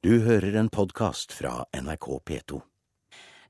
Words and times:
Du 0.00 0.14
hører 0.24 0.54
en 0.56 0.68
podkast 0.72 1.34
fra 1.36 1.66
NRK 1.76 2.06
P2. 2.24 2.58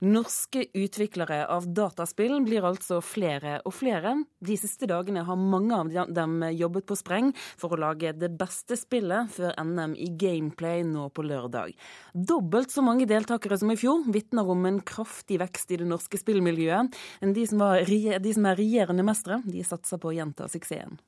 Norske 0.02 0.64
utviklere 0.74 1.44
av 1.46 1.68
dataspill 1.70 2.40
blir 2.42 2.64
altså 2.66 2.96
flere 3.06 3.60
og 3.62 3.76
flere. 3.76 4.16
De 4.42 4.56
siste 4.58 4.88
dagene 4.90 5.22
har 5.28 5.38
mange 5.38 5.78
av 5.78 6.10
dem 6.10 6.42
jobbet 6.50 6.88
på 6.90 6.96
spreng 6.98 7.28
for 7.38 7.76
å 7.76 7.78
lage 7.78 8.10
det 8.18 8.32
beste 8.40 8.74
spillet 8.80 9.30
før 9.36 9.54
NM 9.62 9.94
i 9.94 10.08
gameplay 10.18 10.82
nå 10.88 11.06
på 11.14 11.22
lørdag. 11.28 11.76
Dobbelt 12.18 12.74
så 12.74 12.82
mange 12.82 13.06
deltakere 13.06 13.60
som 13.62 13.70
i 13.70 13.78
fjor 13.78 14.10
vitner 14.10 14.50
om 14.50 14.66
en 14.66 14.82
kraftig 14.82 15.38
vekst 15.44 15.70
i 15.70 15.78
det 15.84 15.86
norske 15.86 16.18
spillmiljøet. 16.18 16.98
De 17.22 17.46
som, 17.46 17.62
var, 17.62 17.86
de 17.86 18.34
som 18.34 18.50
er 18.50 18.58
regjerende 18.58 19.06
mestere, 19.06 19.38
de 19.46 19.62
satser 19.62 20.02
på 20.02 20.10
å 20.10 20.18
gjenta 20.18 20.50
suksessen. 20.50 20.98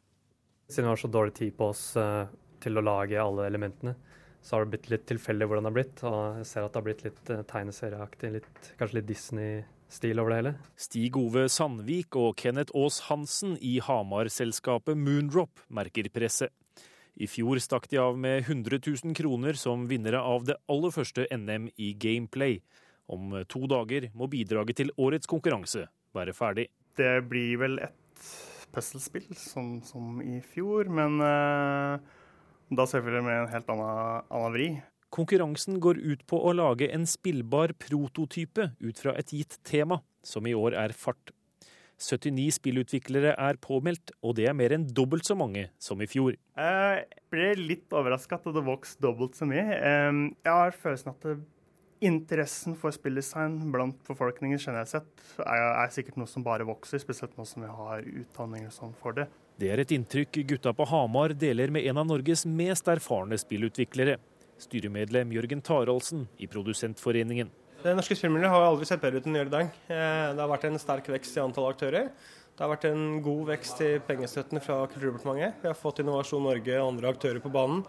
Siden 0.70 0.86
vi 0.86 0.94
har 0.94 1.02
så 1.02 1.10
dårlig 1.10 1.34
tid 1.42 1.58
på 1.58 1.72
oss 1.74 1.88
uh, 1.98 2.30
til 2.62 2.78
å 2.78 2.86
lage 2.92 3.18
alle 3.18 3.50
elementene, 3.50 3.98
så 4.42 4.56
har 4.56 4.64
det 4.64 4.72
blitt 4.74 4.90
litt 4.90 5.04
tilfeldig 5.06 5.46
hvordan 5.48 5.66
det 5.66 5.70
har 5.70 5.76
blitt. 5.76 6.02
Og 6.08 6.18
jeg 6.40 6.48
ser 6.50 6.66
at 6.66 6.74
det 6.74 6.80
har 6.80 6.86
blitt 6.88 7.04
litt 7.06 7.30
uh, 7.30 7.44
tegneserieaktig, 7.52 8.32
litt, 8.38 8.50
kanskje 8.80 8.98
litt 8.98 9.08
Disney-stil 9.10 10.22
over 10.22 10.34
det 10.34 10.40
hele. 10.40 10.54
Stig 10.86 11.18
Ove 11.20 11.46
Sandvik 11.52 12.18
og 12.18 12.34
Kenneth 12.42 12.74
Aas 12.78 13.04
Hansen 13.08 13.54
i 13.62 13.76
Hamar-selskapet 13.84 14.98
Moondrop 14.98 15.62
merker 15.70 16.10
presset. 16.12 16.54
I 17.12 17.28
fjor 17.28 17.60
stakk 17.60 17.90
de 17.92 17.98
av 18.00 18.16
med 18.18 18.46
100 18.46 18.80
000 18.86 19.14
kroner 19.14 19.58
som 19.60 19.84
vinnere 19.90 20.22
av 20.24 20.46
det 20.48 20.56
aller 20.72 20.94
første 20.94 21.26
NM 21.28 21.68
i 21.76 21.92
Gameplay. 22.00 22.62
Om 23.12 23.42
to 23.52 23.66
dager 23.68 24.08
må 24.16 24.30
bidraget 24.32 24.80
til 24.80 24.94
årets 24.96 25.28
konkurranse 25.28 25.84
være 26.16 26.32
ferdig. 26.36 26.70
Det 26.96 27.20
blir 27.28 27.60
vel 27.60 27.76
et 27.84 28.32
puslespill 28.72 29.28
som, 29.36 29.76
som, 29.84 30.20
i 30.24 30.40
fjor, 30.40 30.88
men 30.88 31.20
uh, 31.20 32.00
da 32.78 32.86
selvfølgelig 32.88 33.26
med 33.26 33.38
en 33.40 33.52
helt 33.52 33.70
annen, 33.72 34.24
annen 34.32 34.56
vri. 34.56 34.70
Konkurransen 35.12 35.76
går 35.82 36.00
ut 36.00 36.24
på 36.28 36.38
å 36.40 36.54
lage 36.56 36.88
en 36.94 37.04
spillbar 37.08 37.74
prototype 37.80 38.70
ut 38.80 39.02
fra 39.02 39.12
et 39.20 39.32
gitt 39.36 39.58
tema, 39.68 40.00
som 40.24 40.46
i 40.48 40.56
år 40.56 40.78
er 40.80 40.96
fart. 40.96 41.34
79 42.02 42.56
spillutviklere 42.56 43.34
er 43.38 43.58
påmeldt, 43.62 44.14
og 44.24 44.34
det 44.38 44.48
er 44.50 44.56
mer 44.58 44.74
enn 44.74 44.88
dobbelt 44.88 45.28
så 45.28 45.36
mange 45.38 45.68
som 45.82 46.00
i 46.02 46.08
fjor. 46.10 46.34
Jeg 46.58 47.04
ble 47.30 47.50
litt 47.60 47.94
overraska 47.94 48.40
at 48.40 48.48
det 48.56 48.64
vokste 48.66 49.04
dobbelt 49.04 49.38
så 49.38 49.46
mye. 49.48 49.62
Jeg 49.68 50.48
har 50.48 50.74
følelsen 50.82 51.12
at 51.12 51.28
interessen 52.02 52.74
for 52.78 52.94
spilldesign 52.94 53.60
blant 53.74 54.00
befolkningen 54.08 54.58
generelt 54.58 54.90
sett 54.90 55.22
er, 55.38 55.60
er, 55.62 55.92
sikkert 55.94 56.18
noe 56.18 56.30
som 56.30 56.42
bare 56.46 56.66
vokser, 56.66 56.98
spesielt 57.02 57.36
nå 57.38 57.46
som 57.46 57.62
vi 57.62 57.70
har 57.70 58.02
utdanninger 58.02 58.72
sånn 58.74 58.96
for 58.98 59.14
det. 59.16 59.28
Det 59.60 59.68
er 59.68 59.82
et 59.82 59.92
inntrykk 59.94 60.38
gutta 60.48 60.72
på 60.74 60.86
Hamar 60.88 61.34
deler 61.36 61.70
med 61.72 61.84
en 61.86 62.00
av 62.00 62.06
Norges 62.08 62.46
mest 62.48 62.88
erfarne 62.88 63.36
spillutviklere. 63.38 64.16
Styremedlem 64.62 65.32
Jørgen 65.34 65.60
Taraldsen 65.64 66.24
i 66.40 66.48
Produsentforeningen. 66.50 67.50
Det 67.82 67.92
norske 67.98 68.14
spillmiljøet 68.14 68.52
har 68.54 68.64
aldri 68.64 68.86
sett 68.86 69.02
bedre 69.02 69.20
ut 69.20 69.26
enn 69.26 69.40
i 69.40 69.44
dag. 69.50 69.72
Eh, 69.90 70.28
det 70.32 70.38
har 70.38 70.50
vært 70.50 70.68
en 70.68 70.78
sterk 70.78 71.10
vekst 71.10 71.36
i 71.36 71.42
antall 71.42 71.66
aktører. 71.72 72.12
Det 72.52 72.62
har 72.64 72.70
vært 72.70 72.86
en 72.88 73.18
god 73.24 73.48
vekst 73.48 73.80
i 73.82 73.90
pengestøttene 74.06 74.62
fra 74.62 74.84
Kulturdepartementet. 74.92 75.58
Vi 75.64 75.70
har 75.70 75.78
fått 75.78 76.02
Innovasjon 76.02 76.44
Norge 76.46 76.78
og 76.78 76.92
andre 76.92 77.10
aktører 77.10 77.42
på 77.42 77.52
banen. 77.52 77.82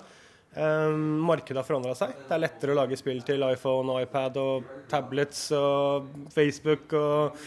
Um, 0.53 1.17
markedet 1.25 1.57
har 1.57 1.65
forandra 1.65 1.95
seg. 1.97 2.11
Det 2.27 2.35
er 2.35 2.41
lettere 2.43 2.73
å 2.75 2.77
lage 2.77 2.97
spill 2.99 3.23
til 3.25 3.41
iPhone, 3.47 3.95
iPad 4.05 4.35
og 4.37 4.67
tablets 4.91 5.47
og 5.57 6.11
Facebook 6.33 6.93
og 6.97 7.39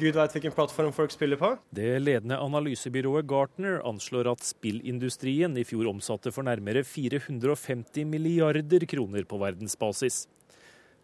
gud 0.00 0.16
veit 0.16 0.32
hvilken 0.32 0.54
plattform 0.56 0.94
folk 0.96 1.12
spiller 1.12 1.40
på. 1.40 1.50
Det 1.76 1.98
ledende 2.00 2.38
analysebyrået 2.40 3.28
Gartner 3.28 3.82
anslår 3.84 4.32
at 4.32 4.46
spillindustrien 4.48 5.58
i 5.60 5.66
fjor 5.68 5.90
omsatte 5.92 6.32
for 6.34 6.46
nærmere 6.48 6.86
450 6.88 8.08
milliarder 8.08 8.88
kroner 8.88 9.28
på 9.28 9.42
verdensbasis. 9.44 10.24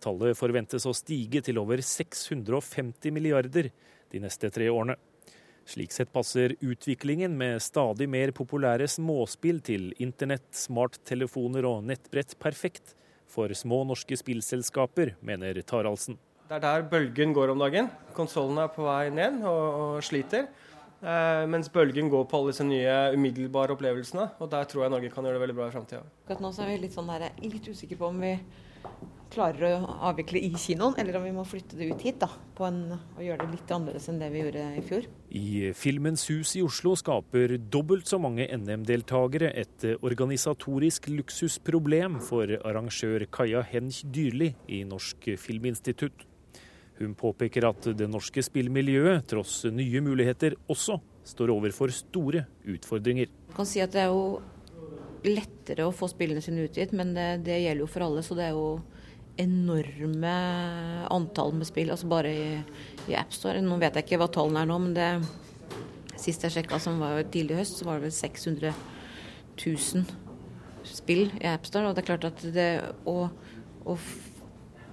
Tallet 0.01 0.39
forventes 0.39 0.89
å 0.89 0.97
stige 0.97 1.45
til 1.45 1.61
over 1.61 1.85
650 1.85 3.13
milliarder 3.13 3.69
de 4.11 4.25
neste 4.25 4.49
tre 4.49 4.73
årene. 4.73 4.97
Slik 5.71 5.93
sett 5.95 6.11
passer 6.11 6.57
utviklingen 6.61 7.37
med 7.39 7.61
stadig 7.63 8.09
mer 8.11 8.33
populære 8.35 8.89
småspill 8.91 9.61
til 9.63 9.93
internett, 10.03 10.49
smarttelefoner 10.57 11.69
og 11.69 11.85
nettbrett 11.87 12.35
perfekt 12.43 12.97
for 13.31 13.55
små 13.55 13.85
norske 13.87 14.19
spillselskaper, 14.19 15.15
mener 15.23 15.61
Taraldsen. 15.63 16.19
Det 16.51 16.59
er 16.59 16.65
der 16.65 16.89
bølgen 16.91 17.31
går 17.37 17.53
om 17.53 17.63
dagen. 17.63 17.87
Konsollene 18.17 18.65
er 18.67 18.73
på 18.75 18.83
vei 18.83 19.13
ned 19.15 19.45
og, 19.47 19.63
og 19.85 20.03
sliter. 20.03 20.49
Eh, 21.01 21.45
mens 21.47 21.71
bølgen 21.71 22.11
går 22.11 22.27
på 22.27 22.41
alle 22.41 22.51
disse 22.51 22.67
nye 22.67 22.97
umiddelbare 23.15 23.77
opplevelsene. 23.77 24.27
Og 24.43 24.51
der 24.51 24.67
tror 24.67 24.89
jeg 24.89 24.95
Norge 24.97 25.13
kan 25.15 25.23
gjøre 25.23 25.39
det 25.39 25.45
veldig 25.45 25.59
bra 25.61 25.71
i 25.71 25.77
framtida. 25.77 26.03
Nå 26.35 26.51
er 26.51 26.73
vi 26.73 26.81
litt, 26.83 26.99
sånn 26.99 27.15
der, 27.15 27.31
litt 27.47 27.71
usikre 27.71 28.01
på 28.01 28.11
om 28.11 28.19
vi 28.27 28.35
klarer 29.31 29.77
å 29.77 29.97
avvikle 30.11 30.41
i 30.43 30.51
kinoen, 30.59 30.97
eller 31.01 31.19
om 31.19 31.27
vi 31.27 31.33
må 31.35 31.45
flytte 31.47 31.79
det 31.79 31.91
ut 31.93 32.05
hit 32.05 32.19
da, 32.23 32.29
en, 32.67 32.81
og 33.17 33.21
gjøre 33.25 33.47
det 33.47 33.55
litt 33.55 33.73
annerledes 33.73 34.09
enn 34.11 34.19
det 34.21 34.31
vi 34.35 34.43
gjorde 34.43 34.65
i 34.77 34.83
fjor. 34.85 35.07
I 35.39 35.51
Filmens 35.79 36.27
hus 36.29 36.57
i 36.59 36.65
Oslo 36.67 36.93
skaper 36.99 37.55
dobbelt 37.73 38.11
så 38.11 38.19
mange 38.21 38.49
NM-deltakere 38.53 39.53
et 39.63 39.87
organisatorisk 40.01 41.09
luksusproblem 41.13 42.19
for 42.27 42.53
arrangør 42.59 43.25
Kaja 43.33 43.63
Hench 43.71 44.03
Dyrli 44.13 44.53
i 44.69 44.83
Norsk 44.89 45.33
Filminstitutt. 45.41 46.27
Hun 47.01 47.15
påpeker 47.17 47.65
at 47.71 47.87
det 47.97 48.11
norske 48.13 48.43
spillmiljøet, 48.45 49.25
tross 49.31 49.63
nye 49.73 50.03
muligheter, 50.05 50.59
også 50.69 50.99
står 51.31 51.53
overfor 51.55 51.93
store 51.95 52.45
utfordringer. 52.69 53.31
Jeg 53.31 53.57
kan 53.57 53.69
si 53.69 53.81
at 53.81 53.95
Det 53.95 54.03
er 54.05 54.13
jo 54.13 54.41
lettere 55.25 55.87
å 55.87 55.95
få 55.95 56.09
spillene 56.13 56.43
sine 56.45 56.67
utgitt, 56.69 56.93
men 56.97 57.15
det, 57.17 57.45
det 57.47 57.61
gjelder 57.63 57.85
jo 57.85 57.89
for 57.89 58.05
alle. 58.05 58.25
så 58.25 58.37
det 58.37 58.51
er 58.51 58.57
jo 58.57 58.81
enorme 59.41 60.33
antall 61.11 61.55
med 61.57 61.69
spill, 61.69 61.93
altså 61.93 62.09
bare 62.11 62.33
i, 62.33 62.49
i 63.11 63.17
AppStore. 63.19 63.63
Nå 63.65 63.79
vet 63.81 63.97
jeg 63.99 64.07
ikke 64.07 64.21
hva 64.23 64.31
tallene 64.33 64.65
er 64.65 64.71
nå, 64.71 64.79
men 64.85 64.97
det 64.97 65.11
sist 66.21 66.45
jeg 66.45 66.55
sjekka, 66.55 66.81
som 66.83 67.01
var 67.01 67.23
tidlig 67.33 67.57
i 67.57 67.61
høst, 67.63 67.79
så 67.81 67.89
var 67.89 67.99
det 67.99 68.09
vel 68.09 68.17
600 68.17 68.75
000 69.65 70.05
spill 70.91 71.29
i 71.41 71.49
AppStore. 71.51 71.89
Og 71.89 71.97
det 71.97 72.05
er 72.05 72.11
klart 72.11 72.29
at 72.29 72.45
det 72.55 72.69
å, 73.09 73.17
å 73.89 73.97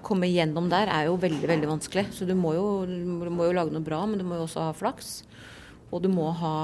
komme 0.07 0.29
gjennom 0.31 0.69
der 0.71 0.91
er 0.93 1.09
jo 1.09 1.19
veldig, 1.19 1.47
veldig 1.51 1.71
vanskelig. 1.73 2.07
Så 2.15 2.27
du 2.27 2.35
må, 2.37 2.55
jo, 2.57 2.67
du 2.87 3.29
må 3.33 3.49
jo 3.49 3.57
lage 3.57 3.75
noe 3.75 3.85
bra, 3.85 4.03
men 4.07 4.21
du 4.21 4.25
må 4.27 4.39
jo 4.39 4.47
også 4.47 4.69
ha 4.69 4.77
flaks. 4.77 5.21
Og 5.91 6.03
du 6.03 6.09
må 6.11 6.29
ha 6.41 6.55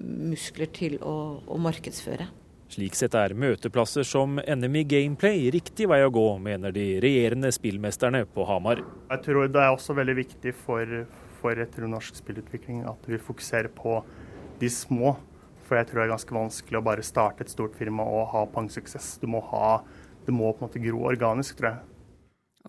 muskler 0.00 0.70
til 0.74 0.98
å, 1.02 1.16
å 1.46 1.60
markedsføre. 1.62 2.26
Slik 2.74 2.96
sett 2.98 3.14
er 3.14 3.36
møteplasser 3.38 4.02
som 4.08 4.40
NM 4.40 4.80
i 4.80 4.82
Gameplay 4.90 5.44
riktig 5.54 5.86
vei 5.86 6.00
å 6.02 6.10
gå, 6.10 6.24
mener 6.42 6.72
de 6.74 6.96
regjerende 7.04 7.52
spillmesterne 7.54 8.24
på 8.26 8.46
Hamar. 8.48 8.80
Jeg 9.12 9.22
tror 9.22 9.46
det 9.46 9.60
er 9.62 9.70
også 9.70 9.94
veldig 9.94 10.16
viktig 10.18 10.54
for, 10.64 11.04
for 11.38 11.86
norsk 11.86 12.18
spillutvikling 12.18 12.82
at 12.90 13.06
vi 13.06 13.20
fokuserer 13.22 13.70
på 13.70 14.00
de 14.58 14.72
små. 14.74 15.14
For 15.68 15.78
jeg 15.78 15.90
tror 15.90 16.02
det 16.02 16.08
er 16.08 16.14
ganske 16.16 16.38
vanskelig 16.40 16.80
å 16.80 16.84
bare 16.90 17.06
starte 17.06 17.46
et 17.46 17.54
stort 17.54 17.78
firma 17.78 18.02
og 18.10 18.26
ha 18.34 18.42
pangsuksess. 18.56 19.20
Du 19.22 19.30
må 19.30 19.44
ha 19.52 19.76
det 20.26 20.34
må 20.34 20.50
på 20.50 20.64
en 20.64 20.66
måte 20.66 20.82
gro 20.82 21.06
organisk, 21.12 21.60
tror 21.60 21.70
jeg. 21.70 21.82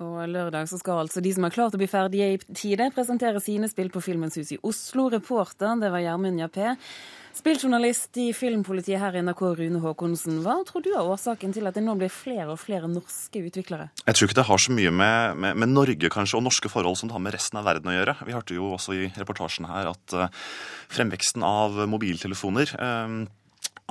Og 0.06 0.18
lørdag 0.28 0.68
så 0.68 0.78
skal 0.78 1.06
altså 1.06 1.22
de 1.24 1.32
som 1.34 1.48
har 1.48 1.56
klart 1.56 1.74
å 1.74 1.80
bli 1.82 1.88
ferdige 1.88 2.34
i 2.36 2.40
tide, 2.52 2.92
presentere 2.94 3.42
sine 3.42 3.72
spill 3.72 3.90
på 3.94 4.04
Filmens 4.04 4.36
hus 4.38 4.52
i 4.52 4.62
Oslo. 4.62 5.08
Reporter, 5.14 5.80
det 5.80 5.90
var 5.94 6.04
Gjermund 6.04 6.44
Jappé. 6.44 6.76
Spilljournalist 7.36 8.16
i 8.18 8.30
Filmpolitiet 8.32 9.02
her 9.02 9.16
i 9.18 9.22
NRK, 9.26 9.42
Rune 9.60 9.80
Haakonsen. 9.84 10.38
Hva 10.46 10.56
tror 10.64 10.84
du 10.86 10.94
er 10.94 11.04
årsaken 11.04 11.52
til 11.52 11.68
at 11.68 11.76
det 11.76 11.84
nå 11.84 11.98
blir 12.00 12.12
flere 12.14 12.48
og 12.54 12.62
flere 12.62 12.88
norske 12.88 13.42
utviklere? 13.44 13.90
Jeg 14.06 14.16
tror 14.16 14.30
ikke 14.30 14.38
det 14.40 14.46
har 14.48 14.62
så 14.64 14.76
mye 14.78 14.94
med, 15.02 15.42
med, 15.44 15.60
med 15.60 15.74
Norge 15.74 16.12
kanskje, 16.14 16.40
og 16.40 16.46
norske 16.48 16.72
forhold 16.72 16.96
som 16.96 17.12
det 17.12 17.18
har 17.18 17.26
med 17.26 17.36
resten 17.36 17.60
av 17.60 17.68
verden 17.68 17.92
å 17.92 17.98
gjøre. 17.98 18.16
Vi 18.24 18.38
hørte 18.38 18.56
jo 18.56 18.70
også 18.78 18.96
i 18.96 19.10
reportasjen 19.20 19.68
her 19.68 19.92
at 19.92 20.16
uh, 20.16 20.30
fremveksten 20.96 21.44
av 21.44 21.76
mobiltelefoner 21.92 22.72
uh, 22.80 23.26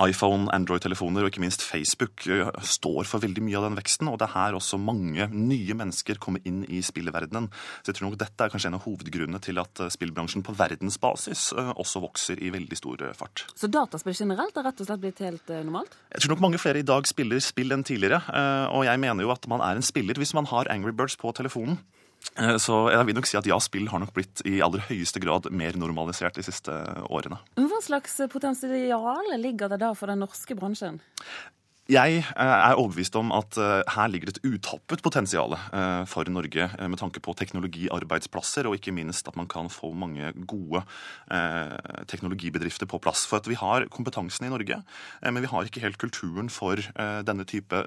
iPhone, 0.03 0.49
Android-telefoner 0.51 1.23
og 1.23 1.31
ikke 1.31 1.43
minst 1.43 1.63
Facebook 1.63 2.25
eh, 2.27 2.49
står 2.59 3.07
for 3.07 3.23
veldig 3.23 3.43
mye 3.45 3.59
av 3.59 3.67
den 3.69 3.77
veksten. 3.79 4.09
Og 4.11 4.19
det 4.19 4.27
er 4.27 4.33
her 4.33 4.57
også 4.57 4.79
mange 4.81 5.29
nye 5.31 5.77
mennesker 5.77 6.19
kommer 6.21 6.43
inn 6.47 6.63
i 6.67 6.81
spillverdenen. 6.83 7.47
Så 7.79 7.91
jeg 7.93 7.99
tror 7.99 8.09
nok 8.09 8.19
dette 8.19 8.43
er 8.43 8.51
kanskje 8.51 8.71
en 8.73 8.77
av 8.79 8.83
hovedgrunnene 8.83 9.39
til 9.43 9.61
at 9.63 9.83
eh, 9.85 9.91
spillbransjen 9.93 10.43
på 10.45 10.55
verdensbasis 10.59 11.47
eh, 11.55 11.71
også 11.79 12.03
vokser 12.03 12.43
i 12.43 12.51
veldig 12.53 12.79
stor 12.79 13.05
fart. 13.15 13.45
Så 13.55 13.71
dataspill 13.71 14.17
generelt 14.17 14.59
har 14.59 14.67
rett 14.67 14.83
og 14.83 14.89
slett 14.89 15.03
blitt 15.03 15.23
helt 15.23 15.55
normalt? 15.55 15.95
Jeg 16.11 16.25
tror 16.25 16.35
nok 16.35 16.45
mange 16.49 16.61
flere 16.61 16.83
i 16.83 16.87
dag 16.87 17.07
spiller 17.07 17.43
spill 17.43 17.71
enn 17.71 17.87
tidligere. 17.87 18.19
Og 18.75 18.83
jeg 18.87 18.99
mener 18.99 19.23
jo 19.23 19.31
at 19.31 19.47
man 19.51 19.63
er 19.63 19.79
en 19.79 19.85
spiller 19.85 20.19
hvis 20.19 20.35
man 20.35 20.47
har 20.51 20.67
Angry 20.71 20.91
Birds 20.95 21.15
på 21.19 21.31
telefonen. 21.35 21.79
Eh, 22.33 22.57
så 22.61 22.85
jeg 22.91 23.07
vil 23.07 23.17
nok 23.17 23.29
si 23.29 23.39
at 23.39 23.49
ja, 23.49 23.57
spill 23.63 23.89
har 23.91 24.01
nok 24.03 24.13
blitt 24.15 24.43
i 24.47 24.59
aller 24.65 24.83
høyeste 24.89 25.21
grad 25.23 25.49
mer 25.55 25.77
normalisert 25.79 26.37
de 26.37 26.45
siste 26.45 26.73
årene. 27.09 27.39
Hva 27.59 27.81
slags 27.83 28.19
potensial 28.31 29.35
ligger 29.39 29.71
det 29.71 29.83
da 29.83 29.93
for 29.97 30.11
den 30.11 30.23
norske 30.25 30.57
bransjen? 30.57 30.99
Jeg 31.85 32.23
eh, 32.23 32.33
er 32.41 32.79
overbevist 32.81 33.15
om 33.19 33.29
at 33.35 33.59
eh, 33.61 33.93
her 33.93 34.09
ligger 34.09 34.31
det 34.31 34.39
et 34.39 34.55
utappet 34.55 35.03
potensial 35.05 35.53
for 36.09 36.31
Norge 36.33 36.65
med 36.81 36.97
tanke 36.97 37.21
på 37.21 37.35
teknologiarbeidsplasser, 37.37 38.65
og 38.65 38.79
ikke 38.79 38.95
minst 38.95 39.29
at 39.29 39.37
man 39.37 39.47
kan 39.51 39.69
få 39.69 39.91
mange 39.93 40.31
gode 40.49 40.81
teknologibedrifter 42.09 42.89
på 42.89 42.99
plass. 43.03 43.27
For 43.29 43.37
at 43.37 43.49
vi 43.49 43.57
har 43.59 43.85
kompetansen 43.93 44.47
i 44.47 44.51
Norge, 44.51 44.81
men 45.21 45.43
vi 45.43 45.51
har 45.51 45.69
ikke 45.69 45.83
helt 45.85 46.01
kulturen 46.01 46.49
for 46.53 46.81
denne 47.27 47.45
type 47.47 47.85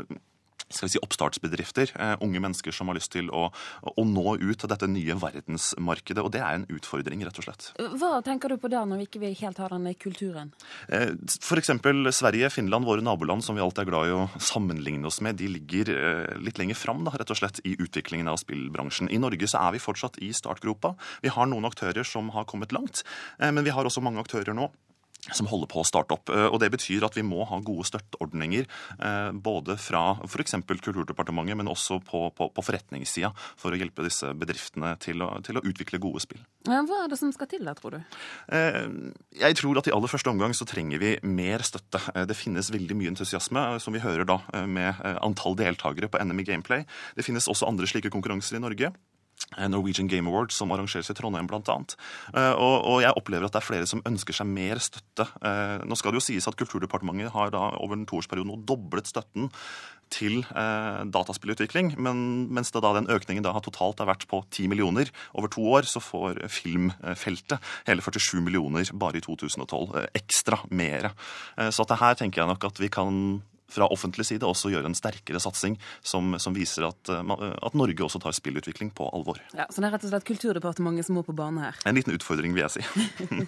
skal 0.69 0.89
vi 0.89 0.93
si, 0.93 1.01
oppstartsbedrifter. 1.03 1.93
Eh, 1.97 2.15
unge 2.25 2.41
mennesker 2.43 2.75
som 2.75 2.91
har 2.91 2.99
lyst 2.99 3.13
til 3.15 3.31
å, 3.35 3.49
å, 3.83 4.05
nå 4.05 4.37
ut 4.41 4.59
til 4.61 4.71
dette 4.71 4.89
nye 4.91 5.17
verdensmarkedet. 5.19 6.25
Og 6.25 6.33
det 6.35 6.43
er 6.45 6.59
en 6.59 6.67
utfordring, 6.73 7.25
rett 7.27 7.41
og 7.41 7.49
slett. 7.49 7.71
Hva 8.01 8.19
tenker 8.25 8.53
du 8.53 8.59
på 8.61 8.71
da, 8.73 8.85
når 8.89 9.03
vi 9.03 9.09
ikke 9.09 9.33
helt 9.43 9.63
har 9.63 9.75
denne 9.75 9.95
kulturen? 9.99 10.53
Eh, 10.89 11.15
F.eks. 11.39 11.73
Sverige, 12.19 12.51
Finland, 12.53 12.89
våre 12.89 13.05
naboland 13.05 13.45
som 13.45 13.57
vi 13.57 13.65
alltid 13.65 13.87
er 13.87 13.91
glad 13.91 14.11
i 14.11 14.17
å 14.17 14.27
sammenligne 14.43 15.09
oss 15.09 15.23
med, 15.25 15.39
de 15.41 15.51
ligger 15.53 15.93
eh, 15.95 16.35
litt 16.43 16.61
lenger 16.61 16.79
fram 16.79 17.05
da, 17.07 17.15
rett 17.17 17.33
og 17.33 17.41
slett, 17.41 17.63
i 17.69 17.77
utviklingen 17.79 18.29
av 18.31 18.41
spillbransjen. 18.43 19.11
I 19.13 19.21
Norge 19.23 19.49
så 19.49 19.63
er 19.63 19.77
vi 19.77 19.83
fortsatt 19.83 20.21
i 20.25 20.33
startgropa. 20.37 20.95
Vi 21.25 21.33
har 21.33 21.49
noen 21.49 21.69
aktører 21.69 22.07
som 22.07 22.33
har 22.35 22.47
kommet 22.49 22.75
langt, 22.75 23.05
men 23.39 23.65
vi 23.65 23.73
har 23.75 23.87
også 23.87 24.03
mange 24.05 24.21
aktører 24.23 24.57
nå 24.57 24.69
som 25.35 25.49
holder 25.51 25.71
på 25.71 25.83
å 25.83 25.87
starte 25.87 26.17
opp. 26.17 26.33
Eh, 26.33 26.47
og 26.49 26.59
Det 26.63 26.71
betyr 26.73 27.07
at 27.07 27.17
vi 27.17 27.25
må 27.27 27.45
ha 27.49 27.61
gode 27.65 27.87
støtteordninger 27.89 28.67
eh, 28.67 29.31
både 29.33 29.79
fra 29.81 30.19
f.eks. 30.25 30.57
Kulturdepartementet, 30.69 31.57
men 31.59 31.71
også 31.71 32.01
på, 32.05 32.29
på, 32.37 32.49
på 32.55 32.65
forretningssida, 32.65 33.33
for 33.59 33.75
å 33.75 33.81
hjelpe 33.81 34.07
disse 34.07 34.31
bedriftene 34.39 34.95
til 35.03 35.25
å, 35.25 35.31
til 35.45 35.61
å, 35.61 35.65
utvikle 35.69 36.01
gode 36.03 36.23
spill. 36.25 36.43
Hva 36.69 37.03
er 37.03 37.11
det 37.11 37.19
som 37.21 37.33
skal 37.35 37.51
til 37.51 37.65
da, 37.67 37.75
tror 37.79 37.99
du? 37.99 38.17
Eh, 38.55 38.81
jeg 39.43 39.59
tror 39.61 39.81
at 39.81 39.91
i 39.91 39.95
aller 39.95 40.11
første 40.11 40.33
omgang 40.33 40.55
så 40.57 40.69
trenger 40.69 41.03
vi 41.03 41.15
mer 41.27 41.65
støtte. 41.67 42.01
Det 42.29 42.37
finnes 42.39 42.73
veldig 42.73 42.97
mye 42.99 43.13
entusiasme, 43.15 43.67
som 43.83 43.95
vi 43.95 44.03
hører 44.03 44.29
da 44.29 44.41
med 44.69 44.99
antall 45.25 45.57
deltakere 45.59 46.11
på 46.11 46.21
NM 46.23 46.43
i 46.43 46.49
Gameplay. 46.49 46.89
Det 47.17 47.27
finnes 47.27 47.49
også 47.51 47.69
andre 47.69 47.89
slike 47.91 48.13
konkurranser 48.15 48.59
i 48.59 48.65
Norge. 48.65 48.93
Eh, 49.57 49.69
Norwegian 49.69 50.09
Game 50.09 50.29
Awards, 50.29 50.57
som 50.59 50.73
arrangeres 50.75 51.09
i 51.09 51.15
Trondheim 51.17 51.49
bl.a. 51.49 51.77
Eh, 52.35 52.53
og, 52.53 52.75
og 52.85 52.99
jeg 53.01 53.17
opplever 53.17 53.49
at 53.49 53.55
det 53.55 53.63
er 53.63 53.69
flere 53.69 53.89
som 53.89 54.03
ønsker 54.09 54.37
seg 54.37 54.51
mer 54.51 54.81
støtte. 54.83 55.25
Eh, 55.41 55.79
nå 55.89 55.97
skal 55.97 56.13
det 56.13 56.21
jo 56.21 56.27
sies 56.29 56.49
at 56.51 56.59
Kulturdepartementet 56.59 57.33
har 57.33 57.55
da 57.55 57.71
over 57.81 57.97
en 57.97 58.05
toårsperiode 58.09 58.49
nå 58.51 58.61
doblet 58.69 59.09
støtten 59.09 59.49
til 60.13 60.41
eh, 60.53 61.01
dataspillutvikling. 61.09 61.95
Men 61.97 62.23
mens 62.53 62.73
da 62.75 62.83
den 62.85 63.09
økningen 63.13 63.45
da 63.45 63.55
har 63.57 63.65
totalt 63.65 64.03
har 64.05 64.11
vært 64.11 64.29
på 64.29 64.43
10 64.45 64.69
millioner 64.73 65.13
over 65.33 65.53
to 65.53 65.65
år, 65.73 65.89
så 65.89 66.03
får 66.05 66.45
filmfeltet 66.53 67.73
hele 67.89 68.05
47 68.05 68.43
millioner 68.45 68.93
bare 69.01 69.21
i 69.21 69.25
2012. 69.25 69.97
Ekstra 70.19 70.61
mere. 70.69 71.15
Så 71.73 71.85
at 71.85 71.93
det 71.93 72.03
her 72.03 72.19
tenker 72.21 72.43
jeg 72.43 72.53
nok 72.53 72.69
at 72.69 72.81
vi 72.81 72.93
kan 72.93 73.41
fra 73.69 73.89
offentlig 73.93 74.27
side 74.29 74.47
også 74.49 74.73
gjøre 74.73 74.89
en 74.89 74.97
sterkere 74.97 75.41
satsing 75.43 75.77
som, 76.03 76.35
som 76.41 76.57
viser 76.57 76.89
at, 76.89 77.13
eh, 77.13 77.33
at, 77.63 77.77
Norge 77.79 78.05
også 78.05 78.21
tar 78.23 78.35
spillutvikling 78.37 78.91
på 78.97 79.07
alvor. 79.15 79.41
Ja, 79.57 79.69
Så 79.69 79.83
det 79.83 79.91
er 79.91 79.95
rett 79.97 80.07
og 80.07 80.13
slett 80.13 80.27
Kulturdepartementet 80.29 81.07
som 81.07 81.19
må 81.19 81.23
på 81.27 81.35
banen 81.37 81.63
her? 81.63 81.77
En 81.89 81.97
liten 81.97 82.15
utfordring, 82.17 82.55
vil 82.57 82.65
jeg 82.65 82.79
si. 82.79 82.83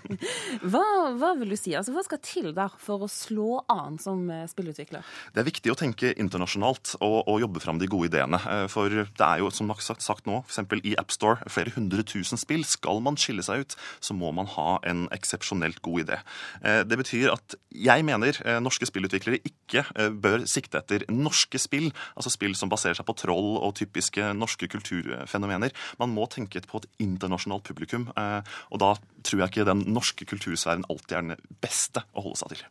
hva, 0.71 0.85
hva, 1.17 1.33
vil 1.41 1.55
du 1.55 1.59
si? 1.59 1.75
Altså, 1.79 1.95
hva 1.97 2.05
skal 2.07 2.21
til 2.25 2.51
der 2.57 2.77
for 2.81 3.07
å 3.07 3.11
slå 3.11 3.63
an 3.73 3.99
som 4.03 4.27
eh, 4.33 4.47
spillutvikler? 4.51 5.07
Det 5.35 5.43
er 5.43 5.49
viktig 5.49 5.73
å 5.73 5.79
tenke 5.79 6.13
internasjonalt 6.13 6.97
og, 7.01 7.19
og 7.25 7.41
jobbe 7.43 7.65
fram 7.65 7.81
de 7.81 7.89
gode 7.91 8.13
ideene. 8.13 8.41
Eh, 8.45 8.67
for 8.73 8.93
det 8.93 9.27
er 9.27 9.43
jo, 9.43 9.51
som 9.55 9.73
sagt, 9.81 10.05
sagt 10.05 10.29
nå, 10.29 10.43
f.eks. 10.47 10.77
i 10.85 10.95
AppStore, 11.01 11.49
flere 11.51 11.75
hundre 11.75 12.05
tusen 12.07 12.41
spill. 12.41 12.67
Skal 12.69 13.03
man 13.05 13.19
skille 13.21 13.45
seg 13.47 13.65
ut, 13.65 13.79
så 14.05 14.17
må 14.17 14.33
man 14.37 14.49
ha 14.53 14.79
en 14.89 15.07
eksepsjonelt 15.15 15.81
god 15.85 16.05
idé. 16.05 16.19
Det 16.61 16.97
betyr 16.99 17.31
at 17.33 17.55
jeg 17.73 18.05
mener 18.07 18.37
norske 18.63 18.87
spillutviklere 18.89 19.41
ikke 19.47 19.85
bør 20.11 20.47
sikte 20.51 20.81
etter 20.81 21.07
norske 21.13 21.61
spill, 21.61 21.91
altså 22.17 22.33
spill 22.33 22.57
som 22.59 22.73
baserer 22.73 22.99
seg 22.99 23.07
på 23.09 23.17
troll 23.21 23.57
og 23.61 23.77
typiske 23.79 24.33
norske 24.37 24.71
kulturfenomener. 24.71 25.75
Man 26.01 26.15
må 26.17 26.27
tenke 26.31 26.63
på 26.67 26.83
et 26.83 26.91
internasjonalt 27.03 27.67
publikum, 27.69 28.11
eh, 28.17 28.41
og 28.71 28.83
da 28.83 28.95
tror 29.23 29.45
jeg 29.45 29.53
ikke 29.53 29.71
den 29.71 29.87
norske 29.93 30.27
kultursfæren 30.29 30.87
alltid 30.91 31.17
er 31.17 31.27
den 31.31 31.57
beste 31.63 32.05
å 32.15 32.27
holde 32.27 32.43
seg 32.43 32.57
til. 32.57 32.69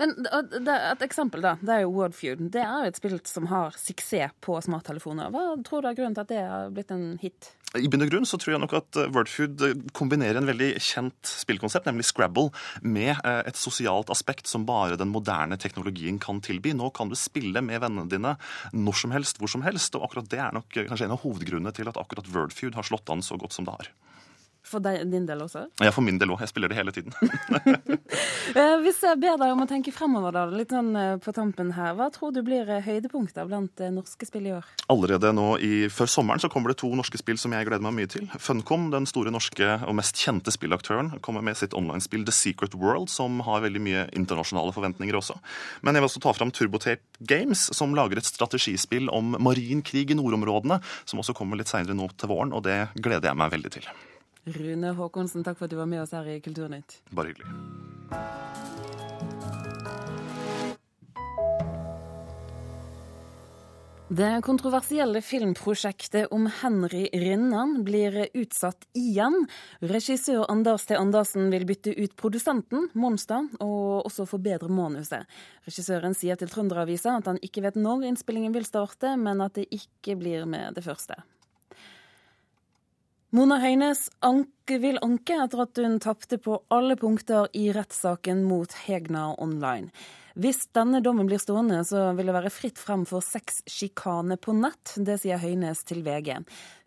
Men 0.00 0.14
Et 0.22 1.02
eksempel 1.04 1.42
da, 1.44 1.56
det 1.60 1.74
er 1.74 1.84
jo 1.86 1.94
Wordfeud. 1.96 2.46
Det 2.52 2.62
er 2.62 2.86
jo 2.86 2.92
et 2.92 3.00
spill 3.00 3.18
som 3.28 3.48
har 3.52 3.74
suksess 3.78 4.36
på 4.44 4.58
smarttelefoner. 4.64 5.32
Hva 5.32 5.56
tror 5.66 5.82
du 5.82 5.90
er 5.90 5.98
grunnen 5.98 6.16
til 6.16 6.24
at 6.26 6.32
det 6.32 6.44
har 6.46 6.72
blitt 6.74 6.92
en 6.94 7.16
hit? 7.22 7.52
I 7.72 7.88
bunn 7.88 8.04
og 8.04 8.10
grunn 8.12 8.26
så 8.28 8.36
tror 8.36 8.52
jeg 8.52 8.60
nok 8.60 8.74
at 8.76 8.98
Wordfeud 9.14 9.22
Wordfood 9.32 9.62
eh, 9.64 9.92
kombinerer 9.96 10.38
en 10.38 10.48
veldig 10.48 10.74
kjent 10.82 11.28
spillkonsept, 11.28 11.86
nemlig 11.88 12.06
Scrabble, 12.08 12.50
med 12.82 13.14
eh, 13.14 13.42
et 13.48 13.58
sosialt 13.58 14.10
aspekt 14.12 14.50
som 14.50 14.66
bare 14.68 14.98
den 15.00 15.12
moderne 15.12 15.58
teknologien 15.60 16.18
kan 16.22 16.40
tilby. 16.44 16.74
Nå 16.74 16.90
kan 16.96 17.10
du 17.10 17.16
spille 17.18 17.62
med 17.62 17.82
vennene 17.82 18.08
dine 18.10 18.36
når 18.72 18.98
som 19.02 19.14
helst, 19.14 19.40
hvor 19.40 19.50
som 19.50 19.64
helst, 19.66 19.94
og 19.96 20.08
akkurat 20.08 20.30
det 20.30 20.40
er 20.40 20.54
nok 20.54 20.68
kanskje 20.72 21.08
en 21.08 21.16
av 21.16 21.22
hovedgrunnene 21.24 21.74
til 21.76 21.88
at 21.88 22.00
akkurat 22.00 22.28
Wordfood 22.32 22.76
har 22.78 22.86
slått 22.86 23.12
an 23.12 23.24
så 23.24 23.38
godt 23.40 23.56
som 23.56 23.68
det 23.68 23.76
har. 23.76 23.92
For 24.72 24.80
din 24.80 25.26
del 25.28 25.44
også? 25.44 25.66
Ja, 25.84 25.92
for 25.92 26.04
min 26.04 26.18
del 26.20 26.32
òg. 26.32 26.40
Jeg 26.42 26.52
spiller 26.52 26.72
det 26.72 26.80
hele 26.80 26.94
tiden. 26.94 27.12
Eh, 28.52 28.74
hvis 28.82 28.98
jeg 29.00 29.16
ber 29.22 29.38
deg 29.40 29.52
om 29.54 29.62
å 29.62 29.66
tenke 29.70 29.92
fremover, 29.94 30.34
da, 30.34 30.42
litt 30.50 30.72
sånn 30.74 30.90
eh, 30.98 31.14
på 31.22 31.32
tampen 31.32 31.70
her. 31.72 31.94
Hva 31.96 32.08
tror 32.12 32.34
du 32.34 32.42
blir 32.44 32.68
eh, 32.68 32.82
høydepunkter 32.84 33.46
blant 33.48 33.80
norske 33.94 34.26
spill 34.28 34.48
i 34.50 34.52
år? 34.52 34.66
Allerede 34.92 35.30
nå 35.32 35.46
i, 35.62 35.86
før 35.92 36.10
sommeren 36.10 36.42
så 36.42 36.50
kommer 36.52 36.72
det 36.72 36.80
to 36.82 36.90
norske 36.98 37.16
spill 37.20 37.38
som 37.40 37.54
jeg 37.54 37.68
gleder 37.68 37.84
meg 37.86 37.96
mye 37.96 38.10
til. 38.12 38.26
Funcom, 38.42 38.90
den 38.92 39.08
store 39.08 39.32
norske 39.32 39.70
og 39.86 39.96
mest 39.96 40.20
kjente 40.20 40.52
spillaktøren, 40.52 41.14
kommer 41.24 41.44
med 41.46 41.56
sitt 41.56 41.76
online-spill 41.78 42.26
The 42.28 42.36
Secret 42.36 42.76
World, 42.76 43.08
som 43.14 43.40
har 43.46 43.64
veldig 43.64 43.82
mye 43.86 44.04
internasjonale 44.18 44.74
forventninger 44.76 45.16
også. 45.22 45.38
Men 45.80 45.96
jeg 45.96 46.04
vil 46.04 46.10
også 46.10 46.24
ta 46.26 46.36
fram 46.36 46.52
Turbotape 46.52 47.24
Games, 47.32 47.70
som 47.72 47.96
lager 47.96 48.20
et 48.20 48.28
strategispill 48.28 49.08
om 49.14 49.36
marin 49.40 49.80
krig 49.86 50.12
i 50.12 50.18
nordområdene, 50.18 50.82
som 51.06 51.22
også 51.22 51.36
kommer 51.38 51.60
litt 51.60 51.72
seinere 51.72 51.96
nå 51.96 52.12
til 52.16 52.34
våren, 52.34 52.52
og 52.52 52.66
det 52.68 52.82
gleder 52.98 53.32
jeg 53.32 53.40
meg 53.40 53.54
veldig 53.56 53.78
til. 53.78 53.92
Rune 54.44 54.94
Håkonsen, 54.98 55.44
takk 55.46 55.58
for 55.58 55.68
at 55.68 55.74
du 55.74 55.78
var 55.78 55.86
med 55.90 56.02
oss 56.02 56.14
her 56.16 56.26
i 56.26 56.40
Kulturnytt. 56.42 56.98
Bare 57.14 57.30
hyggelig. 57.30 57.46
Det 64.12 64.42
kontroversielle 64.44 65.22
filmprosjektet 65.24 66.26
om 66.36 66.44
Henry 66.60 67.06
Rinnan 67.12 67.78
blir 67.84 68.26
utsatt 68.34 68.84
igjen. 68.92 69.46
Regissør 69.80 70.42
Anders 70.52 70.84
T. 70.84 70.98
Andersen 70.98 71.48
vil 71.54 71.64
bytte 71.64 71.94
ut 71.96 72.12
produsenten, 72.20 72.90
Monster, 72.92 73.46
og 73.64 74.04
også 74.10 74.26
forbedre 74.28 74.68
manuset. 74.68 75.24
Regissøren 75.64 76.12
sier 76.18 76.36
til 76.36 76.52
Trønderavisa 76.52 77.14
at 77.22 77.30
han 77.30 77.40
ikke 77.40 77.64
vet 77.64 77.78
når 77.80 78.04
innspillingen 78.10 78.52
vil 78.52 78.68
starte, 78.68 79.14
men 79.16 79.40
at 79.40 79.56
det 79.56 79.70
ikke 79.72 80.18
blir 80.20 80.44
med 80.44 80.76
det 80.76 80.84
første. 80.84 81.16
Mona 83.32 83.56
Høines 83.62 84.10
anke 84.20 84.76
vil 84.76 84.98
anke 85.00 85.38
etter 85.40 85.62
at 85.62 85.78
hun 85.80 85.94
tapte 86.04 86.36
på 86.36 86.58
alle 86.68 86.98
punkter 87.00 87.46
i 87.56 87.70
rettssaken 87.72 88.42
mot 88.44 88.74
Hegna 88.84 89.30
Online. 89.40 89.88
Hvis 90.36 90.66
denne 90.76 91.00
dommen 91.00 91.30
blir 91.30 91.40
stående, 91.40 91.78
så 91.88 92.10
vil 92.12 92.28
det 92.28 92.34
være 92.36 92.52
fritt 92.52 92.76
frem 92.76 93.06
for 93.08 93.24
sexsjikane 93.24 94.36
på 94.36 94.52
nett. 94.58 94.92
Det 95.00 95.16
sier 95.22 95.40
Høines 95.40 95.80
til 95.88 96.04
VG. 96.04 96.42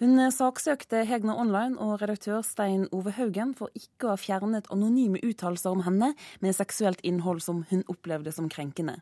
Hun 0.05 0.21
saksøkte 0.37 1.01
Hegna 1.09 1.33
Online 1.33 1.81
og 1.81 1.97
redaktør 2.03 2.45
Stein 2.45 2.85
Ove 2.93 3.15
Haugen 3.17 3.57
for 3.57 3.73
ikke 3.73 4.05
å 4.05 4.13
ha 4.13 4.21
fjernet 4.21 4.69
anonyme 4.69 5.25
uttalelser 5.25 5.73
om 5.73 5.81
henne 5.89 6.13
med 6.45 6.57
seksuelt 6.61 7.01
innhold 7.01 7.41
som 7.41 7.65
hun 7.73 7.81
opplevde 7.89 8.37
som 8.37 8.53
krenkende. 8.53 8.99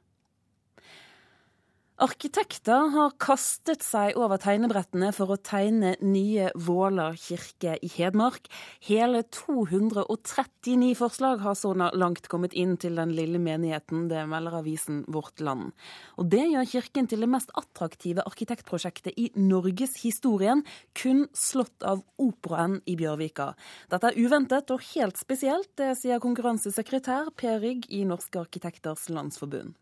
Arkitekter 2.03 2.89
har 2.91 3.13
kastet 3.21 3.83
seg 3.85 4.17
over 4.19 4.35
tegnebrettene 4.41 5.13
for 5.15 5.31
å 5.31 5.37
tegne 5.39 5.93
nye 6.03 6.49
Våler 6.59 7.15
kirke 7.15 7.77
i 7.79 7.87
Hedmark. 7.93 8.49
Hele 8.83 9.21
239 9.31 10.97
forslag 10.99 11.39
har 11.45 11.55
så 11.55 11.71
langt 11.71 12.27
kommet 12.27 12.57
inn 12.59 12.73
til 12.81 12.99
den 12.99 13.13
lille 13.15 13.39
menigheten, 13.39 14.09
det 14.11 14.25
melder 14.27 14.57
avisen 14.59 15.05
Vårt 15.07 15.39
Land. 15.39 15.71
Og 16.19 16.27
det 16.33 16.41
gjør 16.49 16.67
kirken 16.73 17.07
til 17.07 17.23
det 17.23 17.29
mest 17.31 17.53
attraktive 17.55 18.25
arkitektprosjektet 18.27 19.15
i 19.15 19.29
norgeshistorien, 19.39 20.65
kun 20.99 21.29
slått 21.31 21.87
av 21.87 22.03
Operaen 22.19 22.81
i 22.83 22.97
Bjørvika. 22.99 23.53
Dette 23.93 24.11
er 24.11 24.19
uventet 24.19 24.75
og 24.75 24.83
helt 24.89 25.23
spesielt, 25.23 25.71
det 25.79 25.93
sier 26.01 26.19
konkurransesekretær 26.19 27.31
Per 27.39 27.63
Rygg 27.63 27.87
i 27.95 28.03
Norske 28.11 28.43
arkitekters 28.43 29.07
landsforbund. 29.07 29.77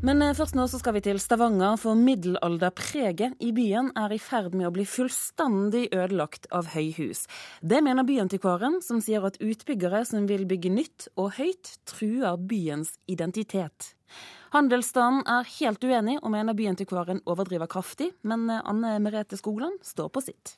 Men 0.00 0.22
eh, 0.24 0.32
først 0.32 0.56
nå 0.56 0.64
så 0.64 0.78
skal 0.80 0.94
vi 0.96 1.02
til 1.04 1.18
Stavanger, 1.20 1.74
for 1.76 1.98
middelalderpreget 1.98 3.34
i 3.44 3.50
byen 3.52 3.90
er 4.00 4.14
i 4.16 4.20
ferd 4.22 4.54
med 4.56 4.70
å 4.70 4.72
bli 4.72 4.86
fullstendig 4.88 5.90
ødelagt 5.92 6.48
av 6.56 6.70
høyhus. 6.72 7.26
Det 7.60 7.82
mener 7.84 8.06
byantikvaren, 8.08 8.78
som 8.80 9.02
sier 9.04 9.26
at 9.28 9.36
utbyggere 9.44 10.00
som 10.08 10.24
vil 10.30 10.46
bygge 10.48 10.72
nytt 10.72 11.10
og 11.20 11.34
høyt, 11.36 11.74
truer 11.90 12.40
byens 12.40 12.94
identitet. 13.12 13.90
Handelsstanden 14.54 15.20
er 15.28 15.52
helt 15.58 15.84
uenig 15.84 16.16
og 16.22 16.32
mener 16.32 16.56
byantikvaren 16.56 17.20
overdriver 17.28 17.68
kraftig, 17.68 18.08
men 18.24 18.48
eh, 18.48 18.64
Anne 18.64 18.96
Merete 19.04 19.36
Skogland 19.36 19.84
står 19.84 20.08
på 20.16 20.24
sitt. 20.30 20.56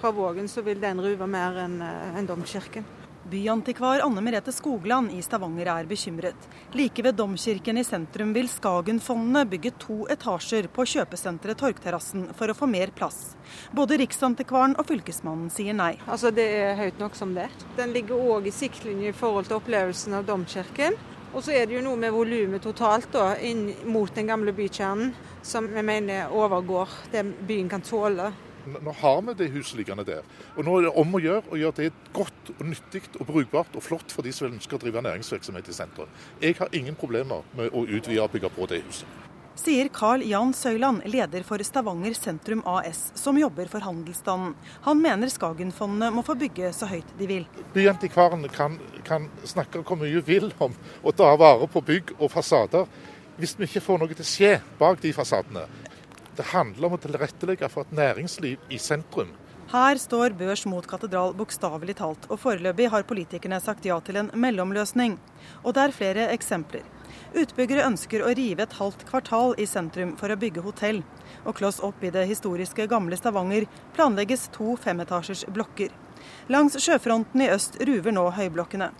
Fra 0.00 0.10
Vågen 0.10 0.50
så 0.50 0.66
vil 0.66 0.82
den 0.82 0.98
ruve 0.98 1.30
mer 1.30 1.62
enn 1.62 1.78
eh, 1.78 2.18
en 2.18 2.26
domkirken. 2.26 2.90
Byantikvar 3.32 4.00
Anne 4.00 4.20
Merete 4.20 4.52
Skogland 4.52 5.12
i 5.12 5.22
Stavanger 5.22 5.66
er 5.66 5.86
bekymret. 5.88 6.48
Like 6.76 7.02
ved 7.02 7.14
domkirken 7.16 7.78
i 7.80 7.84
sentrum 7.84 8.34
vil 8.36 8.48
Skagenfondene 8.52 9.46
bygge 9.48 9.72
to 9.80 9.96
etasjer 10.12 10.68
på 10.68 10.84
kjøpesenteret 10.90 11.56
Torgterrassen 11.62 12.26
for 12.36 12.52
å 12.52 12.56
få 12.58 12.68
mer 12.68 12.92
plass. 12.92 13.32
Både 13.72 13.96
Riksantikvaren 14.02 14.76
og 14.76 14.84
Fylkesmannen 14.90 15.48
sier 15.48 15.72
nei. 15.72 15.94
Altså 16.04 16.28
Det 16.28 16.44
er 16.58 16.76
høyt 16.76 17.00
nok 17.00 17.16
som 17.16 17.32
det. 17.32 17.48
Den 17.80 17.96
ligger 17.96 18.20
òg 18.36 18.52
i 18.52 18.52
siktlinje 18.52 19.14
i 19.14 19.16
forhold 19.16 19.48
til 19.48 19.62
opplevelsen 19.62 20.20
av 20.20 20.28
domkirken. 20.28 21.00
Og 21.32 21.40
så 21.40 21.56
er 21.56 21.64
det 21.64 21.78
jo 21.78 21.86
noe 21.88 21.96
med 21.96 22.12
volumet 22.12 22.60
totalt 22.60 23.08
da, 23.16 23.30
inn 23.40 23.70
mot 23.88 24.12
den 24.12 24.28
gamle 24.28 24.52
bykjernen, 24.52 25.14
som 25.40 25.72
vi 25.72 25.80
mener 25.80 26.28
overgår 26.36 27.00
det 27.16 27.24
byen 27.48 27.72
kan 27.72 27.80
tåle. 27.80 28.28
Nå 28.66 28.94
har 29.00 29.22
vi 29.26 29.34
det 29.38 29.50
huset 29.54 29.80
liggende 29.80 30.04
der. 30.06 30.22
Og 30.56 30.64
nå 30.66 30.78
er 30.78 30.86
det 30.86 30.94
om 31.02 31.16
å 31.16 31.22
gjøre 31.22 31.50
å 31.50 31.58
gjøre 31.58 31.78
det 31.80 31.90
godt 32.14 32.52
og 32.58 32.62
nyttig 32.68 33.02
og 33.18 33.26
brukbart 33.26 33.76
og 33.78 33.84
flott 33.84 34.14
for 34.14 34.26
de 34.26 34.32
som 34.34 34.50
ønsker 34.50 34.78
å 34.78 34.82
drive 34.82 35.02
næringsvirksomhet 35.02 35.68
i 35.68 35.76
sentrum. 35.76 36.10
Jeg 36.42 36.58
har 36.60 36.72
ingen 36.76 36.98
problemer 36.98 37.42
med 37.58 37.74
å 37.74 37.84
utvide 37.86 38.22
og 38.22 38.34
bygge 38.34 38.52
på 38.54 38.70
det 38.70 38.82
huset. 38.86 39.22
Sier 39.54 39.90
Carl 39.92 40.22
Jan 40.24 40.54
Søyland, 40.56 41.02
leder 41.04 41.44
for 41.44 41.60
Stavanger 41.62 42.14
sentrum 42.16 42.62
AS, 42.64 43.10
som 43.14 43.36
jobber 43.36 43.68
for 43.68 43.84
handelsstanden. 43.84 44.54
Han 44.86 45.02
mener 45.02 45.28
Skagenfondene 45.28 46.08
må 46.14 46.24
få 46.24 46.38
bygge 46.40 46.70
så 46.72 46.88
høyt 46.88 47.10
de 47.18 47.28
vil. 47.28 47.44
Byantikvaren 47.74 48.48
kan, 48.54 48.78
kan 49.04 49.28
snakke 49.44 49.84
hvor 49.84 50.00
mye 50.00 50.24
vil 50.24 50.48
om 50.56 50.72
å 51.04 51.12
ta 51.12 51.28
vare 51.36 51.68
på 51.68 51.84
bygg 51.84 52.14
og 52.18 52.32
fasader. 52.32 52.88
Hvis 53.36 53.54
vi 53.58 53.68
ikke 53.68 53.84
får 53.84 54.00
noe 54.00 54.16
til 54.16 54.24
å 54.24 54.28
skje 54.28 54.52
bak 54.80 55.04
de 55.04 55.12
fasadene, 55.16 55.66
det 56.36 56.48
handler 56.52 56.88
om 56.88 56.96
å 56.96 57.00
tilrettelegge 57.02 57.68
for 57.72 57.86
et 57.86 57.96
næringsliv 57.96 58.72
i 58.72 58.78
sentrum. 58.80 59.32
Her 59.72 59.96
står 59.96 60.34
børs 60.36 60.66
mot 60.68 60.84
katedral 60.84 61.32
bokstavelig 61.36 61.94
talt, 61.96 62.26
og 62.28 62.40
foreløpig 62.42 62.90
har 62.92 63.06
politikerne 63.08 63.60
sagt 63.62 63.86
ja 63.88 63.96
til 64.04 64.18
en 64.20 64.28
mellomløsning. 64.36 65.14
Og 65.64 65.76
det 65.76 65.86
er 65.86 65.94
flere 65.96 66.26
eksempler. 66.34 66.84
Utbyggere 67.32 67.86
ønsker 67.88 68.20
å 68.20 68.32
rive 68.36 68.66
et 68.66 68.76
halvt 68.76 69.06
kvartal 69.08 69.54
i 69.60 69.64
sentrum 69.68 70.12
for 70.20 70.32
å 70.32 70.36
bygge 70.36 70.64
hotell. 70.66 71.00
Og 71.46 71.56
kloss 71.56 71.80
opp 71.80 72.04
i 72.04 72.12
det 72.12 72.26
historiske 72.28 72.84
gamle 72.90 73.16
Stavanger 73.16 73.64
planlegges 73.96 74.50
to 74.52 74.76
femetasjers 74.80 75.46
blokker. 75.48 75.88
Langs 76.52 76.76
sjøfronten 76.76 77.40
i 77.40 77.48
øst 77.54 77.80
ruver 77.80 78.12
nå 78.12 78.28
høyblokkene. 78.36 78.90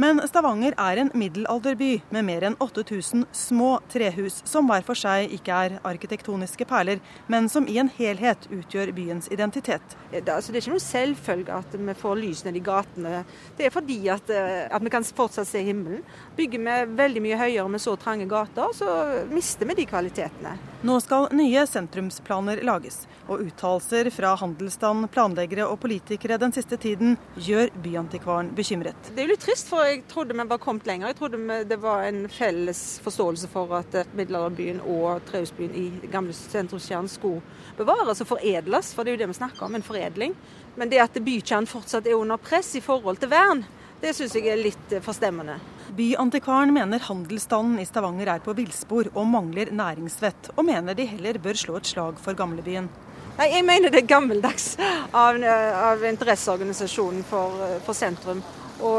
Men 0.00 0.22
Stavanger 0.28 0.74
er 0.80 1.00
en 1.00 1.12
middelalderby 1.14 2.02
med 2.14 2.26
mer 2.26 2.46
enn 2.48 2.56
8000 2.62 3.26
små 3.32 3.78
trehus, 3.92 4.40
som 4.48 4.68
hver 4.70 4.84
for 4.86 4.98
seg 4.98 5.32
ikke 5.36 5.60
er 5.66 5.76
arkitektoniske 5.86 6.66
perler, 6.68 7.02
men 7.30 7.48
som 7.52 7.68
i 7.70 7.78
en 7.82 7.90
helhet 7.96 8.48
utgjør 8.50 8.92
byens 8.96 9.30
identitet. 9.34 9.96
Det, 10.10 10.24
altså, 10.28 10.52
det 10.52 10.60
er 10.60 10.64
ikke 10.64 10.74
noe 10.76 10.84
selvfølge 10.84 11.58
at 11.60 11.78
vi 11.78 11.96
får 11.98 12.20
lys 12.20 12.44
ned 12.46 12.58
i 12.58 12.64
gatene. 12.64 13.24
Det 13.58 13.68
er 13.68 13.74
fordi 13.74 13.98
at, 14.12 14.30
eh, 14.30 14.66
at 14.68 14.84
vi 14.84 14.92
kan 14.92 15.06
fortsatt 15.06 15.48
se 15.48 15.62
himmelen. 15.64 16.04
Bygger 16.36 16.64
vi 16.64 16.78
veldig 16.98 17.24
mye 17.24 17.40
høyere 17.40 17.68
med 17.70 17.82
så 17.82 17.96
trange 18.00 18.28
gater, 18.30 18.74
så 18.76 18.90
mister 19.32 19.68
vi 19.70 19.78
de 19.80 19.88
kvalitetene. 19.90 20.56
Nå 20.84 20.98
skal 21.00 21.30
nye 21.32 21.62
sentrumsplaner 21.64 22.60
lages, 22.66 23.04
og 23.24 23.40
uttalelser 23.46 24.10
fra 24.12 24.34
handelsstand, 24.36 25.08
planleggere 25.14 25.64
og 25.64 25.78
politikere 25.80 26.36
den 26.40 26.52
siste 26.52 26.76
tiden 26.80 27.16
gjør 27.40 27.72
byantikvaren 27.84 28.50
bekymret. 28.56 29.08
Det 29.14 29.22
er 29.22 29.28
jo 29.28 29.32
litt 29.32 29.44
trist, 29.46 29.63
for 29.68 29.84
jeg 29.86 30.02
trodde 30.10 30.36
vi 30.36 30.46
var 30.48 30.60
kommet 30.62 30.86
lenger. 30.86 31.10
Jeg 31.10 31.18
trodde 31.18 31.58
det 31.68 31.78
var 31.82 32.04
en 32.06 32.24
felles 32.28 32.80
forståelse 33.04 33.50
for 33.52 33.72
at 33.78 33.94
eh, 33.98 34.10
middelalderbyen 34.16 34.80
og 34.80 35.24
trehusbyen 35.28 35.74
i 35.78 36.10
gamle 36.12 36.34
sentrumskjernen 36.36 37.10
skulle 37.10 37.42
bevares 37.78 38.22
og 38.22 38.30
foredles, 38.34 38.92
for 38.94 39.04
det 39.04 39.12
er 39.12 39.18
jo 39.18 39.22
det 39.24 39.30
vi 39.32 39.38
snakker 39.40 39.66
om, 39.66 39.74
en 39.74 39.86
foredling. 39.86 40.34
Men 40.76 40.90
det 40.90 41.02
at 41.04 41.16
bykjernen 41.16 41.70
fortsatt 41.70 42.06
er 42.06 42.18
under 42.18 42.40
press 42.40 42.74
i 42.78 42.84
forhold 42.84 43.22
til 43.22 43.32
vern, 43.32 43.64
det 44.02 44.12
syns 44.16 44.34
jeg 44.36 44.50
er 44.52 44.60
litt 44.60 44.92
eh, 44.92 45.02
forstemmende. 45.04 45.56
Byantikvaren 45.94 46.72
mener 46.74 47.02
handelsstanden 47.04 47.78
i 47.80 47.86
Stavanger 47.88 48.34
er 48.34 48.44
på 48.44 48.54
villspor 48.56 49.12
og 49.14 49.26
mangler 49.30 49.70
næringsvett, 49.72 50.54
og 50.56 50.64
mener 50.66 50.96
de 50.96 51.06
heller 51.08 51.38
bør 51.40 51.60
slå 51.60 51.78
et 51.78 51.90
slag 51.92 52.20
for 52.20 52.36
gamlebyen. 52.36 52.88
Nei, 53.34 53.48
Jeg 53.50 53.64
mener 53.66 53.90
det 53.90 54.04
er 54.04 54.10
gammeldags 54.10 54.76
av, 54.78 55.40
av 55.42 56.04
interesseorganisasjonen 56.06 57.24
for, 57.26 57.64
for, 57.82 57.96
sentrum 57.96 58.42
å 58.82 58.94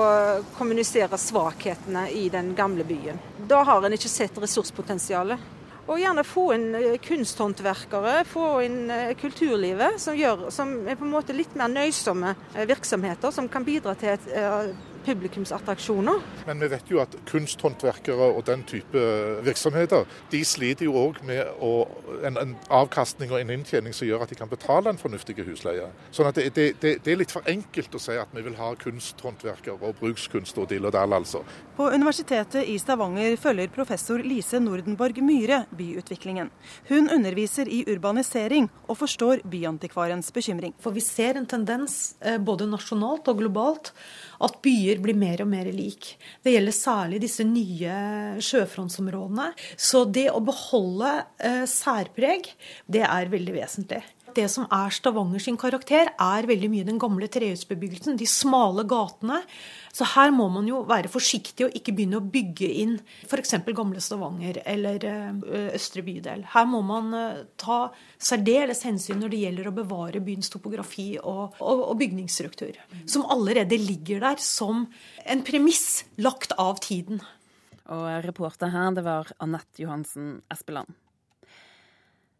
kommunisere 0.55 1.17
svakhetene 1.19 2.07
i 2.11 2.29
den 2.29 2.53
gamle 2.55 2.85
byen. 2.87 3.19
Da 3.47 3.63
har 3.67 3.83
en 3.83 3.95
ikke 3.95 4.11
sett 4.11 4.37
ressurspotensialet. 4.39 5.51
Og 5.85 5.99
gjerne 6.01 6.23
få 6.25 6.47
inn 6.55 6.71
eh, 6.79 6.95
kunsthåndverkere, 6.97 8.23
få 8.25 8.47
inn 8.65 8.89
eh, 8.89 9.11
kulturlivet, 9.21 9.99
som, 10.01 10.17
gjør, 10.17 10.47
som 10.53 10.71
er 10.89 10.97
på 10.97 11.05
en 11.05 11.13
måte 11.13 11.35
litt 11.35 11.53
mer 11.57 11.69
nøysomme 11.69 12.33
eh, 12.55 12.65
virksomheter, 12.65 13.33
som 13.35 13.49
kan 13.51 13.67
bidra 13.67 13.93
til 13.99 14.15
et 14.15 14.25
publikumsattraksjoner. 15.05 16.21
Men 16.47 16.61
vi 16.63 16.69
vet 16.71 16.91
jo 16.91 17.01
at 17.03 17.15
kunsthåndverkere 17.29 18.29
og 18.35 18.43
den 18.47 18.63
type 18.67 19.03
virksomheter 19.45 20.05
de 20.31 20.41
sliter 20.45 20.87
jo 20.87 20.95
òg 20.99 21.21
med 21.27 21.43
å, 21.63 21.71
en, 22.25 22.39
en, 22.41 22.55
avkastning 22.73 23.31
og 23.33 23.39
en 23.41 23.53
inntjening 23.57 23.95
som 23.95 24.07
gjør 24.07 24.25
at 24.25 24.33
de 24.33 24.39
kan 24.39 24.51
betale 24.51 24.91
en 24.91 25.01
fornuftig 25.01 25.37
husleie. 25.45 25.87
Sånn 26.15 26.29
at 26.29 26.39
det, 26.39 26.49
det, 26.55 26.67
det, 26.81 26.95
det, 27.05 27.13
er 27.13 27.21
litt 27.21 27.33
for 27.33 27.45
enkelt 27.49 27.95
å 27.95 28.01
si 28.01 28.17
at 28.19 28.33
vi 28.35 28.43
vil 28.45 28.57
ha 28.59 28.73
kunsthåndverkere 28.81 29.77
og 29.81 29.99
brukskunst 30.01 30.57
og 30.61 30.69
dill 30.71 30.89
og 30.89 30.95
dall, 30.95 31.15
altså. 31.15 31.43
På 31.75 31.89
Universitetet 31.91 32.69
i 32.71 32.77
Stavanger 32.79 33.33
følger 33.35 33.67
professor 33.67 34.21
Lise 34.23 34.61
Nordenborg 34.63 35.17
Myhre 35.19 35.57
byutviklingen. 35.75 36.47
Hun 36.87 37.09
underviser 37.11 37.67
i 37.67 37.81
urbanisering 37.91 38.69
og 38.85 39.01
forstår 39.01 39.43
byantikvarens 39.43 40.31
bekymring. 40.31 40.71
For 40.79 40.95
vi 40.95 41.03
ser 41.03 41.35
en 41.35 41.49
tendens 41.51 42.15
eh, 42.23 42.39
både 42.39 42.69
nasjonalt 42.71 43.27
og 43.27 43.43
globalt 43.43 43.91
at 44.39 44.55
byer 44.63 45.03
blir 45.03 45.19
mer 45.19 45.43
og 45.43 45.51
mer 45.51 45.67
lik. 45.75 46.13
Det 46.47 46.55
gjelder 46.55 46.79
særlig 46.79 47.23
disse 47.27 47.43
nye 47.43 48.39
sjøfrontsområdene. 48.39 49.51
Så 49.75 50.05
det 50.07 50.29
å 50.31 50.39
beholde 50.47 51.17
eh, 51.43 51.65
særpreg, 51.67 52.53
det 52.87 53.03
er 53.03 53.35
veldig 53.35 53.59
vesentlig 53.59 54.05
det 54.35 54.45
som 54.51 54.67
er 54.73 54.93
Stavanger 54.93 55.41
sin 55.43 55.57
karakter, 55.59 56.11
er 56.11 56.47
veldig 56.49 56.69
mye 56.71 56.87
den 56.87 56.99
gamle 57.01 57.29
trehusbebyggelsen. 57.31 58.17
De 58.19 58.27
smale 58.29 58.85
gatene. 58.89 59.41
Så 59.95 60.07
her 60.11 60.33
må 60.35 60.49
man 60.51 60.67
jo 60.67 60.81
være 60.87 61.11
forsiktig 61.11 61.67
og 61.67 61.77
ikke 61.77 61.93
begynne 61.95 62.19
å 62.19 62.25
bygge 62.25 62.67
inn 62.81 62.97
f.eks. 63.27 63.55
gamle 63.77 64.01
Stavanger 64.03 64.59
eller 64.67 65.05
eh, 65.07 65.69
Østre 65.77 66.03
bydel. 66.05 66.43
Her 66.51 66.67
må 66.67 66.81
man 66.85 67.13
eh, 67.15 67.45
ta 67.61 67.79
særdeles 68.19 68.83
hensyn 68.87 69.21
når 69.23 69.31
det 69.31 69.43
gjelder 69.45 69.71
å 69.71 69.75
bevare 69.79 70.23
byens 70.25 70.51
topografi 70.51 71.13
og, 71.21 71.55
og, 71.63 71.85
og 71.93 71.95
bygningsstruktur. 72.03 72.75
Som 73.07 73.23
allerede 73.31 73.79
ligger 73.79 74.23
der 74.27 74.43
som 74.43 74.85
en 75.23 75.47
premiss 75.47 76.03
lagt 76.19 76.55
av 76.59 76.83
tiden. 76.83 77.23
Og 77.93 78.05
reporter 78.25 78.71
her, 78.73 78.91
det 78.97 79.05
var 79.05 79.31
Anette 79.39 79.83
Johansen 79.85 80.39
Espeland. 80.51 80.91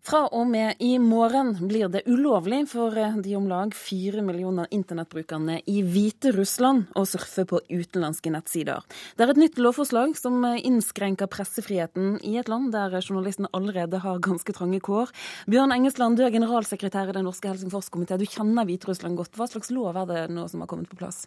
Fra 0.05 0.27
og 0.37 0.45
med 0.45 0.77
i 0.85 0.99
morgen 1.01 1.55
blir 1.65 1.87
det 1.89 2.03
ulovlig 2.05 2.59
for 2.69 2.93
eh, 2.93 3.15
de 3.25 3.31
om 3.39 3.47
lag 3.49 3.71
fire 3.73 4.21
millioner 4.21 4.67
internettbrukerne 4.69 5.55
i 5.65 5.79
Hviterussland 5.81 6.91
å 6.93 7.07
surfe 7.09 7.47
på 7.49 7.63
utenlandske 7.71 8.29
nettsider. 8.29 8.85
Det 9.17 9.25
er 9.25 9.33
et 9.33 9.39
nytt 9.41 9.57
lovforslag 9.57 10.13
som 10.19 10.45
innskrenker 10.45 11.25
pressefriheten 11.33 12.19
i 12.21 12.35
et 12.37 12.51
land 12.51 12.69
der 12.75 12.93
journalistene 12.99 13.49
allerede 13.57 14.03
har 14.03 14.21
ganske 14.21 14.53
trange 14.53 14.77
kår. 14.85 15.09
Bjørn 15.49 15.73
Engesland, 15.73 16.21
du 16.21 16.27
er 16.27 16.35
generalsekretær 16.37 17.09
i 17.09 17.17
Den 17.17 17.25
norske 17.25 17.49
Helsingforskomité. 17.49 18.19
Du 18.21 18.27
kjenner 18.29 18.69
Hviterussland 18.69 19.17
godt. 19.17 19.33
Hva 19.33 19.49
slags 19.49 19.73
lov 19.73 19.97
er 20.03 20.11
det 20.11 20.21
nå 20.37 20.45
som 20.53 20.61
har 20.61 20.69
kommet 20.69 20.91
på 20.91 21.01
plass? 21.01 21.23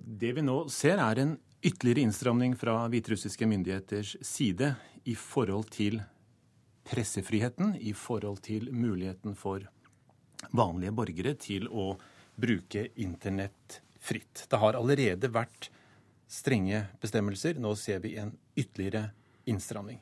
Det 0.00 0.32
vi 0.32 0.48
nå 0.48 0.62
ser, 0.72 0.96
er 0.96 1.20
en 1.20 1.36
ytterligere 1.60 2.08
innstramning 2.08 2.56
fra 2.56 2.86
hviterussiske 2.88 3.52
myndigheters 3.52 4.16
side 4.24 4.72
i 5.04 5.12
forhold 5.12 5.68
til 5.76 6.00
pressefriheten 6.84 7.74
i 7.80 7.94
forhold 7.96 8.42
til 8.44 8.68
muligheten 8.72 9.36
for 9.38 9.64
vanlige 10.52 10.92
borgere 10.92 11.34
til 11.40 11.68
å 11.70 11.94
bruke 12.36 12.88
internett 13.00 13.80
fritt. 14.00 14.46
Det 14.50 14.60
har 14.60 14.76
allerede 14.76 15.30
vært 15.32 15.70
strenge 16.28 16.84
bestemmelser. 17.00 17.60
Nå 17.60 17.74
ser 17.78 18.02
vi 18.04 18.16
en 18.20 18.34
ytterligere 18.56 19.08
innstramning. 19.48 20.00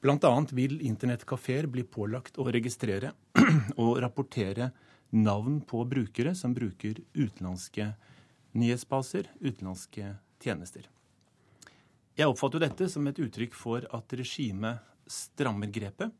Bl.a. 0.00 0.32
vil 0.56 0.78
internettkafeer 0.86 1.66
bli 1.68 1.84
pålagt 1.84 2.38
å 2.40 2.46
registrere 2.48 3.12
og 3.82 3.98
rapportere 4.00 4.70
navn 5.10 5.60
på 5.66 5.82
brukere 5.84 6.34
som 6.38 6.54
bruker 6.54 7.02
utenlandske 7.12 7.90
nyhetsbaser, 8.56 9.28
utenlandske 9.40 10.14
tjenester. 10.40 10.86
Jeg 12.16 12.28
oppfatter 12.30 12.62
dette 12.62 12.88
som 12.90 13.06
et 13.08 13.18
uttrykk 13.22 13.54
for 13.56 13.84
at 13.96 14.14
regimet 14.16 14.89
strammer 15.10 15.70
grepet, 15.72 16.12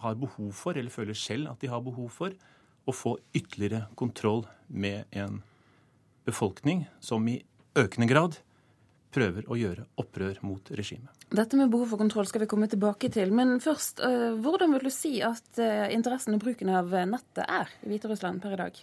har 0.00 0.16
behov 0.16 0.52
for, 0.56 0.76
eller 0.76 0.92
føler 0.92 1.16
selv 1.16 1.50
at 1.50 1.60
de 1.60 1.68
har 1.68 1.82
behov 1.84 2.08
for, 2.14 2.36
å 2.88 2.92
få 2.96 3.16
ytterligere 3.36 3.86
kontroll 3.98 4.46
med 4.66 5.04
en 5.12 5.42
befolkning 6.24 6.86
som 7.04 7.26
i 7.28 7.36
økende 7.78 8.08
grad 8.10 8.38
prøver 9.14 9.46
å 9.50 9.58
gjøre 9.58 9.84
opprør 10.00 10.38
mot 10.46 10.70
regimet. 10.78 11.10
Dette 11.30 11.58
med 11.58 11.70
behov 11.70 11.92
for 11.92 12.00
kontroll 12.00 12.28
skal 12.30 12.44
vi 12.44 12.48
komme 12.50 12.68
tilbake 12.70 13.10
til. 13.12 13.32
Men 13.34 13.58
først, 13.62 14.00
eh, 14.06 14.38
hvordan 14.38 14.72
vil 14.76 14.86
du 14.86 14.92
si 14.94 15.18
at 15.22 15.58
eh, 15.58 15.90
interessen 15.94 16.36
og 16.36 16.42
bruken 16.44 16.70
av 16.70 16.94
nettet 17.10 17.44
er 17.44 17.70
i 17.82 17.90
Hviterussland 17.90 18.42
per 18.42 18.54
i 18.54 18.60
dag? 18.62 18.80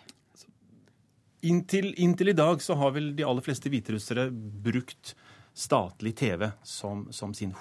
Inntil, 1.48 1.94
inntil, 2.02 2.30
i 2.30 2.38
dag 2.38 2.62
så 2.62 2.76
har 2.76 2.92
vel 2.96 3.12
de 3.16 3.24
aller 3.24 3.46
fleste 3.46 3.70
hviterussere 3.72 4.28
brukt 4.32 5.14
statlig 5.58 6.16
TV 6.18 6.50
som, 6.66 7.08
som 7.14 7.34
sin 7.34 7.54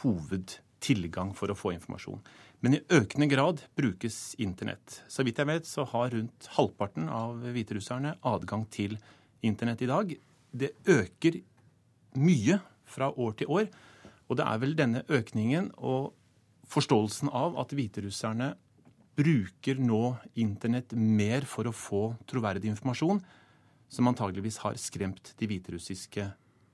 hovedtilgang 0.76 1.34
for 1.34 1.50
å 1.50 1.56
få 1.56 1.72
informasjon. 1.74 2.20
Men 2.60 2.74
i 2.74 2.80
økende 2.90 3.28
grad 3.28 3.62
brukes 3.76 4.34
internett. 4.38 5.04
Så 5.08 5.24
vidt 5.24 5.38
jeg 5.38 5.46
vet, 5.46 5.66
så 5.66 5.84
har 5.84 6.10
rundt 6.10 6.48
halvparten 6.56 7.08
av 7.08 7.42
hviterusserne 7.42 8.16
adgang 8.22 8.66
til 8.70 8.98
internett 9.42 9.82
i 9.82 9.86
dag. 9.86 10.16
Det 10.52 10.72
øker 10.86 11.42
mye 12.16 12.60
fra 12.86 13.10
år 13.10 13.36
til 13.36 13.46
år. 13.48 13.68
Og 14.28 14.36
det 14.36 14.46
er 14.46 14.58
vel 14.58 14.76
denne 14.76 15.04
økningen 15.08 15.72
og 15.78 16.14
forståelsen 16.66 17.30
av 17.30 17.56
at 17.58 17.72
hviterusserne 17.72 18.56
bruker 19.16 19.78
nå 19.78 20.16
internett 20.34 20.92
mer 20.92 21.46
for 21.46 21.66
å 21.66 21.72
få 21.72 22.16
troverdig 22.26 22.68
informasjon, 22.68 23.20
som 23.88 24.08
antageligvis 24.08 24.58
har 24.64 24.76
skremt 24.76 25.32
de 25.38 25.46
hviterussiske 25.46 26.26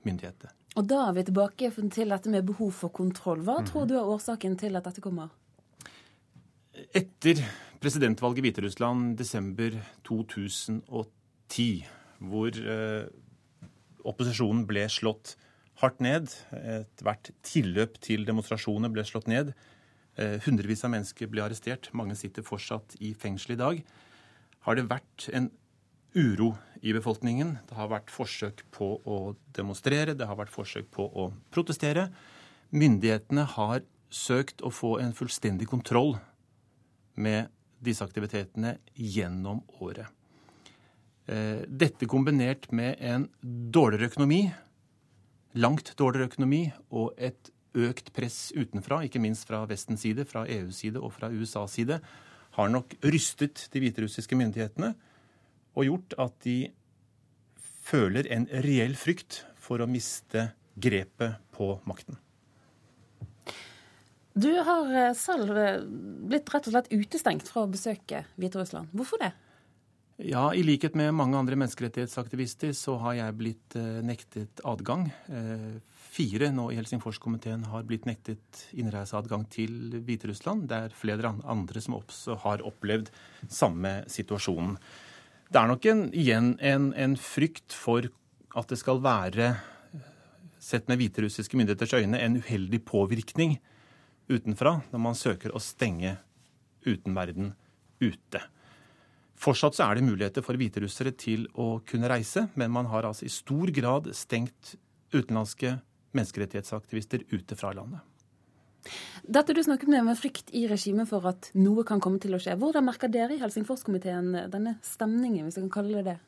myndighetene. 0.08 0.52
Og 0.76 0.86
da 0.88 1.02
er 1.08 1.16
vi 1.16 1.24
tilbake 1.28 1.70
til 1.92 2.14
dette 2.14 2.30
med 2.32 2.46
behov 2.48 2.72
for 2.72 2.88
kontroll. 2.88 3.40
Hva 3.40 3.58
mm 3.58 3.64
-hmm. 3.64 3.70
tror 3.70 3.86
du 3.86 3.94
er 3.94 4.08
årsaken 4.14 4.56
til 4.56 4.76
at 4.76 4.84
dette 4.84 5.00
kommer? 5.00 5.28
Etter 6.94 7.44
presidentvalget 7.80 8.38
i 8.38 8.40
Hviterussland 8.40 9.18
desember 9.18 9.70
2010, 10.04 11.86
hvor 12.18 12.48
eh, 12.48 13.06
opposisjonen 14.04 14.66
ble 14.66 14.88
slått 14.88 15.36
hardt 15.74 16.00
ned, 16.00 16.28
ethvert 16.52 17.30
tilløp 17.42 18.00
til 18.00 18.24
demonstrasjoner 18.24 18.88
ble 18.88 19.04
slått 19.04 19.26
ned, 19.26 19.52
Eh, 20.20 20.36
hundrevis 20.44 20.84
av 20.84 20.92
mennesker 20.92 21.30
ble 21.32 21.40
arrestert. 21.44 21.88
Mange 21.96 22.16
sitter 22.18 22.44
fortsatt 22.44 22.98
i 23.00 23.14
fengsel 23.16 23.54
i 23.54 23.60
dag. 23.60 23.78
Har 24.66 24.76
det 24.76 24.90
vært 24.90 25.28
en 25.32 25.48
uro 26.14 26.54
i 26.82 26.92
befolkningen? 26.92 27.56
Det 27.68 27.76
har 27.78 27.90
vært 27.92 28.10
forsøk 28.12 28.64
på 28.74 28.94
å 29.04 29.18
demonstrere, 29.56 30.16
det 30.18 30.26
har 30.28 30.38
vært 30.38 30.52
forsøk 30.52 30.90
på 30.92 31.06
å 31.06 31.28
protestere. 31.54 32.08
Myndighetene 32.72 33.44
har 33.56 33.84
søkt 34.12 34.64
å 34.64 34.72
få 34.72 34.98
en 35.02 35.14
fullstendig 35.16 35.68
kontroll 35.70 36.16
med 37.14 37.52
disse 37.82 38.04
aktivitetene 38.04 38.76
gjennom 38.94 39.62
året. 39.82 40.06
Eh, 41.26 41.62
dette 41.68 42.08
kombinert 42.10 42.70
med 42.72 43.00
en 43.00 43.28
dårligere 43.42 44.10
økonomi, 44.10 44.42
langt 45.54 45.94
dårligere 45.98 46.30
økonomi 46.32 46.64
og 46.90 47.12
et 47.16 47.52
økt 47.72 48.12
press 48.12 48.50
utenfra, 48.56 49.00
ikke 49.06 49.22
minst 49.22 49.46
fra 49.48 49.62
Vestens 49.68 50.04
side, 50.04 50.26
fra 50.28 50.44
EUs 50.44 50.82
side 50.82 51.00
og 51.00 51.14
fra 51.14 51.30
USAs 51.32 51.78
side, 51.78 52.00
har 52.52 52.68
nok 52.68 52.98
rystet 53.06 53.66
de 53.72 53.80
hviterussiske 53.80 54.36
myndighetene 54.36 54.92
og 55.72 55.86
gjort 55.88 56.16
at 56.20 56.36
de 56.44 56.56
føler 57.82 58.28
en 58.32 58.46
reell 58.64 58.94
frykt 58.98 59.42
for 59.62 59.82
å 59.82 59.88
miste 59.90 60.50
grepet 60.80 61.40
på 61.54 61.74
makten. 61.88 62.18
Du 64.32 64.48
har 64.64 64.92
eh, 64.96 65.14
selv 65.18 65.56
eh, 65.60 65.82
blitt 65.84 66.48
rett 66.54 66.68
og 66.68 66.72
slett 66.72 66.92
utestengt 66.92 67.48
fra 67.52 67.66
å 67.66 67.70
besøke 67.70 68.24
Hviterussland. 68.40 68.88
Hvorfor 68.96 69.20
det? 69.20 69.32
Ja, 70.22 70.52
I 70.54 70.62
likhet 70.64 70.96
med 70.96 71.12
mange 71.16 71.36
andre 71.36 71.58
menneskerettighetsaktivister 71.60 72.72
så 72.76 72.96
har 73.02 73.18
jeg 73.18 73.36
blitt 73.36 73.76
eh, 73.76 74.00
nektet 74.06 74.62
adgang 74.64 75.10
fire 76.12 76.50
nå 76.52 76.66
i 76.72 76.76
Helsingforskomiteen 76.76 77.64
har 77.72 77.86
blitt 77.88 78.04
nektet 78.08 78.66
innreiseadgang 78.76 79.46
til 79.52 79.96
Hviterussland. 80.04 80.66
Det 80.68 80.80
er 80.86 80.96
flere 80.96 81.32
andre 81.48 81.80
som 81.80 81.96
også 81.96 82.36
har 82.44 82.64
opplevd 82.68 83.08
samme 83.48 84.02
situasjonen. 84.12 84.76
Det 85.52 85.60
er 85.60 85.68
nok 85.68 85.84
en, 85.90 86.06
igjen 86.16 86.54
en, 86.64 86.84
en 86.96 87.14
frykt 87.20 87.74
for 87.76 88.06
at 88.56 88.70
det 88.72 88.78
skal 88.80 89.02
være, 89.04 89.50
sett 90.62 90.86
med 90.88 90.96
hviterussiske 91.00 91.58
myndigheters 91.58 91.92
øyne, 91.98 92.16
en 92.16 92.38
uheldig 92.40 92.78
påvirkning 92.88 93.58
utenfra 94.32 94.78
når 94.92 95.02
man 95.04 95.18
søker 95.18 95.52
å 95.52 95.60
stenge 95.60 96.14
utenverden 96.86 97.50
ute. 98.00 98.40
Fortsatt 99.42 99.76
så 99.76 99.90
er 99.90 99.98
det 99.98 100.06
muligheter 100.06 100.46
for 100.46 100.56
hviterussere 100.56 101.12
til 101.20 101.44
å 101.52 101.82
kunne 101.84 102.08
reise, 102.08 102.46
men 102.56 102.72
man 102.72 102.88
har 102.88 103.10
altså 103.10 103.26
i 103.28 103.34
stor 103.34 103.74
grad 103.76 104.08
stengt 104.16 104.76
utenlandske 105.12 105.74
menneskerettighetsaktivister 106.16 107.26
ute 107.34 107.58
fra 107.60 107.74
landet. 107.76 108.00
Dette 109.22 109.54
du 109.54 109.62
snakket 109.62 109.88
med 109.88 110.02
med 110.04 110.18
frykt 110.18 110.50
i 110.50 110.64
regimet 110.66 111.06
for 111.06 111.26
at 111.30 111.52
noe 111.54 111.84
kan 111.86 112.00
komme 112.02 112.18
til 112.22 112.34
å 112.34 112.40
skje. 112.42 112.56
Hvordan 112.58 112.88
merker 112.88 113.10
dere 113.12 113.36
i 113.36 113.40
Helsingforskomiteen 113.42 114.32
denne 114.50 114.76
stemningen, 114.82 115.46
hvis 115.46 115.60
jeg 115.60 115.68
kan 115.68 115.74
kalle 115.76 116.00
det 116.00 116.10
det? 116.10 116.18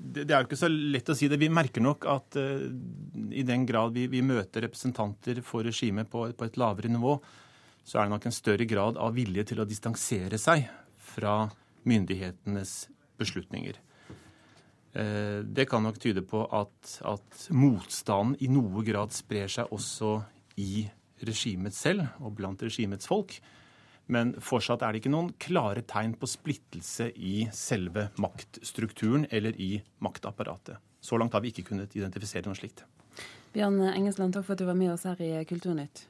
Det, 0.00 0.24
er 0.24 0.40
jo 0.40 0.48
ikke 0.48 0.56
så 0.56 0.70
lett 0.70 1.12
å 1.12 1.16
si 1.18 1.28
det. 1.28 1.36
Vi 1.40 1.50
merker 1.52 1.84
nok 1.84 2.06
at 2.08 2.38
uh, 2.40 2.64
i 3.36 3.44
den 3.44 3.66
grad 3.68 3.92
vi, 3.92 4.06
vi, 4.08 4.22
møter 4.24 4.64
representanter 4.64 5.42
for 5.44 5.66
regimet 5.68 6.08
på, 6.08 6.24
på, 6.32 6.48
et 6.48 6.56
lavere 6.60 6.88
nivå, 6.88 7.18
så 7.84 8.00
er 8.00 8.08
det 8.08 8.14
nok 8.14 8.30
en 8.30 8.38
større 8.38 8.64
grad 8.68 8.96
av 8.96 9.12
vilje 9.18 9.44
til 9.52 9.60
å 9.60 9.68
distansere 9.68 10.40
seg 10.40 10.64
fra 11.12 11.42
myndighetenes 11.84 12.74
beslutninger. 13.20 13.76
Uh, 14.96 15.44
det 15.44 15.68
kan 15.68 15.84
nok 15.84 16.00
tyde 16.00 16.24
på 16.24 16.46
at, 16.48 16.96
at 17.04 17.48
motstanden 17.52 18.40
i 18.40 18.48
noe 18.48 18.80
grad 18.88 19.12
sprer 19.12 19.52
seg 19.52 19.68
også 19.76 20.22
i 20.60 20.84
regimet 21.26 21.76
selv 21.76 22.06
og 22.20 22.36
blant 22.38 22.62
regimets 22.64 23.08
folk. 23.10 23.38
Men 24.10 24.32
fortsatt 24.42 24.82
er 24.82 24.92
det 24.92 25.02
ikke 25.02 25.12
noen 25.12 25.32
klare 25.38 25.84
tegn 25.86 26.16
på 26.18 26.28
splittelse 26.28 27.10
i 27.14 27.44
selve 27.54 28.08
maktstrukturen 28.20 29.28
eller 29.30 29.54
i 29.60 29.76
maktapparatet. 30.02 30.80
Så 31.00 31.18
langt 31.20 31.36
har 31.36 31.44
vi 31.44 31.52
ikke 31.54 31.68
kunnet 31.70 31.94
identifisere 31.96 32.48
noe 32.48 32.58
slikt. 32.58 32.82
Bjørn 33.54 33.80
Engesland, 33.92 34.34
takk 34.34 34.46
for 34.46 34.54
at 34.54 34.62
du 34.62 34.66
var 34.68 34.78
med 34.78 34.92
oss 34.92 35.06
her 35.08 35.20
i 35.22 35.32
Kulturnytt. 35.48 36.04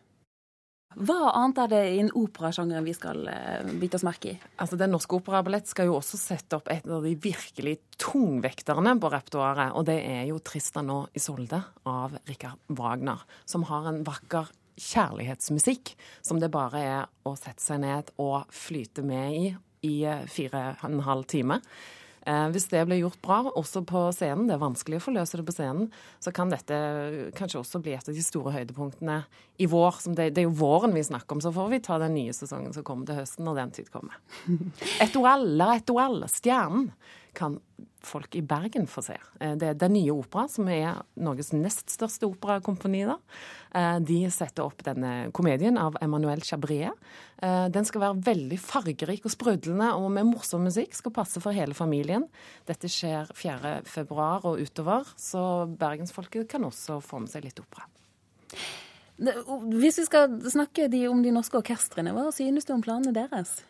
Hva 0.99 1.31
annet 1.39 1.61
er 1.63 1.69
det 1.71 1.81
i 1.93 1.99
en 2.03 2.11
operasjangeren 2.19 2.87
vi 2.87 2.95
skal 2.97 3.23
uh, 3.31 3.69
bite 3.79 4.01
oss 4.01 4.05
merke 4.07 4.33
i? 4.33 4.39
Altså, 4.59 4.79
Den 4.81 4.91
norske 4.91 5.15
operaballett 5.21 5.71
skal 5.71 5.87
jo 5.87 5.99
også 6.01 6.19
sette 6.19 6.59
opp 6.59 6.71
et 6.73 6.89
av 6.91 7.07
de 7.07 7.15
virkelig 7.15 7.77
tungvekterne 8.01 8.97
på 8.99 9.13
repertoaret. 9.13 9.77
Og 9.79 9.87
det 9.87 10.01
er 10.03 10.25
jo 10.33 10.41
'Tristan 10.43 10.91
og 10.91 11.15
Isolde' 11.15 11.63
av 11.87 12.19
Rikard 12.27 12.59
Wagner. 12.69 13.23
Som 13.47 13.69
har 13.71 13.87
en 13.87 14.03
vakker 14.05 14.51
kjærlighetsmusikk 14.81 15.95
som 16.25 16.41
det 16.41 16.51
bare 16.51 16.83
er 16.83 17.09
å 17.29 17.37
sette 17.39 17.63
seg 17.63 17.83
ned 17.85 18.11
og 18.19 18.49
flyte 18.51 19.05
med 19.07 19.37
i 19.37 19.51
i 19.87 20.05
fire 20.29 20.75
og 20.83 20.91
en 20.91 21.01
halv 21.07 21.25
time. 21.25 21.61
Eh, 22.29 22.47
hvis 22.53 22.69
det 22.69 22.83
blir 22.89 23.01
gjort 23.01 23.21
bra, 23.25 23.39
også 23.57 23.83
på 23.89 24.03
scenen, 24.13 24.49
det 24.49 24.57
er 24.57 24.63
vanskelig 24.63 24.99
å 25.01 25.05
forløse 25.07 25.41
det 25.41 25.47
på 25.49 25.55
scenen, 25.57 25.89
så 26.21 26.33
kan 26.37 26.53
dette 26.53 26.81
kanskje 27.39 27.63
også 27.63 27.81
bli 27.85 27.95
et 27.97 28.11
av 28.11 28.17
de 28.17 28.25
store 28.25 28.53
høydepunktene 28.59 29.23
i 29.61 29.69
vår. 29.71 30.03
Det, 30.11 30.29
det, 30.35 30.43
er 30.43 30.49
jo 30.49 30.59
våren 30.61 30.97
vi 30.97 31.05
snakker 31.07 31.39
om, 31.39 31.45
så 31.45 31.55
får 31.55 31.73
vi 31.73 31.83
ta 31.87 32.01
den 32.03 32.17
nye 32.19 32.35
sesongen 32.37 32.77
som 32.77 32.85
kommer 32.87 33.09
til 33.09 33.21
høsten, 33.23 33.47
når 33.49 33.63
den 33.63 33.75
tid 33.81 33.89
kommer. 33.95 34.21
Etoile, 35.05 35.57
la 35.57 35.73
OL, 35.81 36.23
Stjernen, 36.29 36.91
kan 37.37 37.59
folk 38.01 38.35
i 38.35 38.43
Bergen 38.43 38.87
få 38.89 39.03
se. 39.05 39.17
Eh, 39.41 39.55
det 39.61 39.69
er 39.69 39.79
Den 39.81 39.95
Nye 39.97 40.15
Opera, 40.15 40.47
som 40.49 40.69
er 40.73 41.03
Norges 41.21 41.53
nest 41.53 41.91
største 41.93 42.29
operakompani. 42.29 43.05
da. 43.07 43.19
de 44.01 44.31
setter 44.31 44.65
opp 44.65 44.83
denne 44.83 45.31
komedien 45.33 45.79
av 45.79 45.97
Emmanuel 46.01 46.41
Chabrier. 46.43 46.93
Eh, 47.43 47.69
den 47.73 47.87
skal 47.89 48.03
være 48.03 48.25
veldig 48.27 48.59
fargerik 48.61 49.25
og 49.25 49.33
sprudlende 49.33 49.93
og 49.97 50.11
med 50.13 50.29
morsom 50.29 50.65
musikk. 50.67 50.95
Skal 50.97 51.15
passe 51.15 51.41
for 51.41 51.57
hele 51.57 51.75
familien. 51.75 52.27
Dette 52.69 52.89
skjer 52.89 53.31
4.2 53.33 54.45
og 54.45 54.61
utover, 54.61 55.09
så 55.17 55.67
bergensfolket 55.67 56.49
kan 56.51 56.65
også 56.65 57.01
få 57.05 57.23
med 57.25 57.33
seg 57.33 57.47
litt 57.49 57.61
opera. 57.63 57.89
Hvis 59.21 60.01
vi 60.01 60.07
skal 60.09 60.39
snakke 60.49 60.89
om 61.11 61.21
de 61.23 61.33
norske 61.35 61.59
orkestrene, 61.59 62.15
hva 62.17 62.31
synes 62.33 62.65
du 62.65 62.73
om 62.73 62.85
planene 62.85 63.13
deres? 63.13 63.61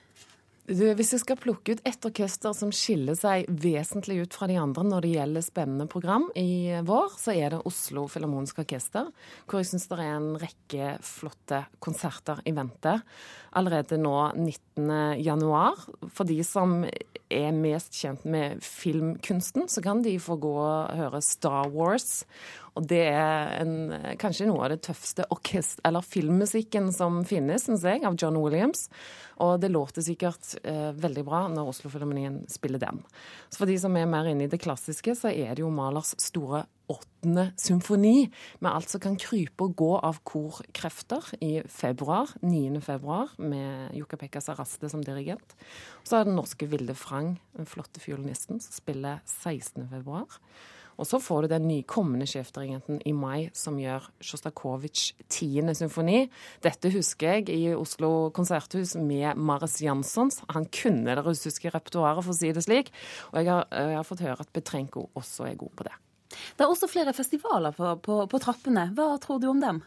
Hvis 0.70 1.08
jeg 1.16 1.24
skal 1.24 1.38
plukke 1.40 1.74
ut 1.74 1.80
ett 1.88 2.06
orkester 2.06 2.52
som 2.54 2.70
skiller 2.70 3.16
seg 3.18 3.48
vesentlig 3.50 4.20
ut 4.22 4.36
fra 4.38 4.46
de 4.46 4.54
andre 4.62 4.84
når 4.86 5.02
det 5.02 5.08
gjelder 5.16 5.42
spennende 5.42 5.86
program 5.90 6.28
i 6.38 6.78
vår, 6.86 7.16
så 7.18 7.34
er 7.34 7.56
det 7.56 7.64
Oslo 7.66 8.04
Filharmoniske 8.06 8.62
Orkester, 8.62 9.08
hvor 9.50 9.58
jeg 9.58 9.72
syns 9.72 9.88
det 9.90 9.98
er 9.98 10.12
en 10.12 10.28
rekke 10.38 10.92
flotte 11.02 11.64
konserter 11.82 12.38
i 12.46 12.54
vente. 12.54 12.92
Allerede 13.56 13.98
nå 13.98 14.14
19.1. 14.36 15.86
For 16.14 16.28
de 16.28 16.38
som 16.46 16.84
er 17.30 17.52
mest 17.54 17.94
kjent 17.94 18.24
med 18.26 18.62
filmkunsten, 18.64 19.68
så 19.70 19.82
kan 19.82 20.02
de 20.02 20.16
få 20.22 20.38
gå 20.42 20.54
og 20.58 20.96
høre 20.98 21.22
Star 21.22 21.70
Wars 21.70 22.22
og 22.78 22.86
det 22.88 23.02
er 23.10 23.50
en, 23.60 23.92
kanskje 24.20 24.46
noe 24.48 24.62
av 24.64 24.72
det 24.72 24.82
tøffeste 24.86 25.26
orkest 25.34 25.82
eller 25.86 26.04
filmmusikken 26.06 26.90
som 26.94 27.20
finnes, 27.28 27.66
syns 27.66 27.84
jeg, 27.86 28.04
av 28.06 28.16
John 28.20 28.38
Williams. 28.40 28.86
Og 29.42 29.58
det 29.62 29.72
låter 29.72 30.04
sikkert 30.04 30.54
eh, 30.62 30.90
veldig 30.96 31.24
bra 31.26 31.46
når 31.50 31.72
Oslo-filharmonien 31.72 32.42
spiller 32.50 32.82
den. 32.82 33.02
Så 33.48 33.62
for 33.62 33.70
de 33.70 33.78
som 33.80 33.96
er 33.98 34.10
mer 34.10 34.30
inne 34.30 34.46
i 34.46 34.52
det 34.52 34.60
klassiske, 34.62 35.16
så 35.18 35.32
er 35.32 35.56
det 35.56 35.64
jo 35.64 35.72
Malers 35.74 36.14
store 36.22 36.64
åttende 36.90 37.50
symfoni, 37.60 38.30
med 38.60 38.70
alt 38.72 38.90
som 38.92 39.02
kan 39.02 39.18
krype 39.20 39.68
og 39.68 39.76
gå 39.78 39.90
av 39.98 40.20
korkrefter, 40.26 41.30
i 41.40 41.60
februar, 41.70 42.32
9. 42.42 42.80
februar, 42.84 43.32
med 43.38 43.94
Jukka-Pekka 43.96 44.42
Saraste 44.44 44.90
som 44.92 45.04
dirigent. 45.04 45.56
Så 46.04 46.18
er 46.18 46.28
den 46.28 46.38
norske 46.38 46.68
Vilde 46.70 46.96
Frang, 46.98 47.36
den 47.56 47.70
flotte 47.70 48.02
fiolinisten, 48.02 48.60
som 48.60 48.76
spiller 48.76 49.22
16. 49.24 49.88
februar. 49.92 50.40
Og 51.00 51.08
så 51.08 51.16
får 51.22 51.46
du 51.46 51.54
den 51.54 51.64
nykommende 51.64 52.26
sjefdirigenten 52.28 53.00
i 53.08 53.14
mai 53.16 53.48
som 53.56 53.78
gjør 53.80 54.10
Sjostakovitsjs 54.20 55.14
10. 55.32 55.72
symfoni. 55.78 56.26
Dette 56.60 56.92
husker 56.92 57.38
jeg 57.38 57.48
i 57.54 57.72
Oslo 57.72 58.28
konserthus 58.36 58.96
med 59.00 59.40
Maris 59.40 59.78
Janssons. 59.80 60.42
Han 60.52 60.68
kunne 60.68 61.16
det 61.16 61.24
russiske 61.24 61.72
repertoaret, 61.72 62.20
for 62.20 62.34
å 62.34 62.36
si 62.36 62.52
det 62.52 62.66
slik. 62.66 62.92
Og 63.32 63.40
jeg 63.40 63.48
har, 63.48 63.66
jeg 63.72 63.96
har 63.96 64.08
fått 64.12 64.24
høre 64.26 64.44
at 64.44 64.52
Betrenko 64.52 65.08
også 65.16 65.48
er 65.48 65.60
god 65.60 65.76
på 65.80 65.88
det. 65.88 65.96
Det 66.30 66.64
er 66.64 66.70
også 66.70 66.88
flere 66.90 67.14
festivaler 67.16 67.74
på, 67.76 67.94
på, 68.04 68.22
på 68.30 68.42
trappene. 68.42 68.88
Hva 68.96 69.12
tror 69.22 69.40
du 69.42 69.48
om 69.50 69.62
dem? 69.62 69.82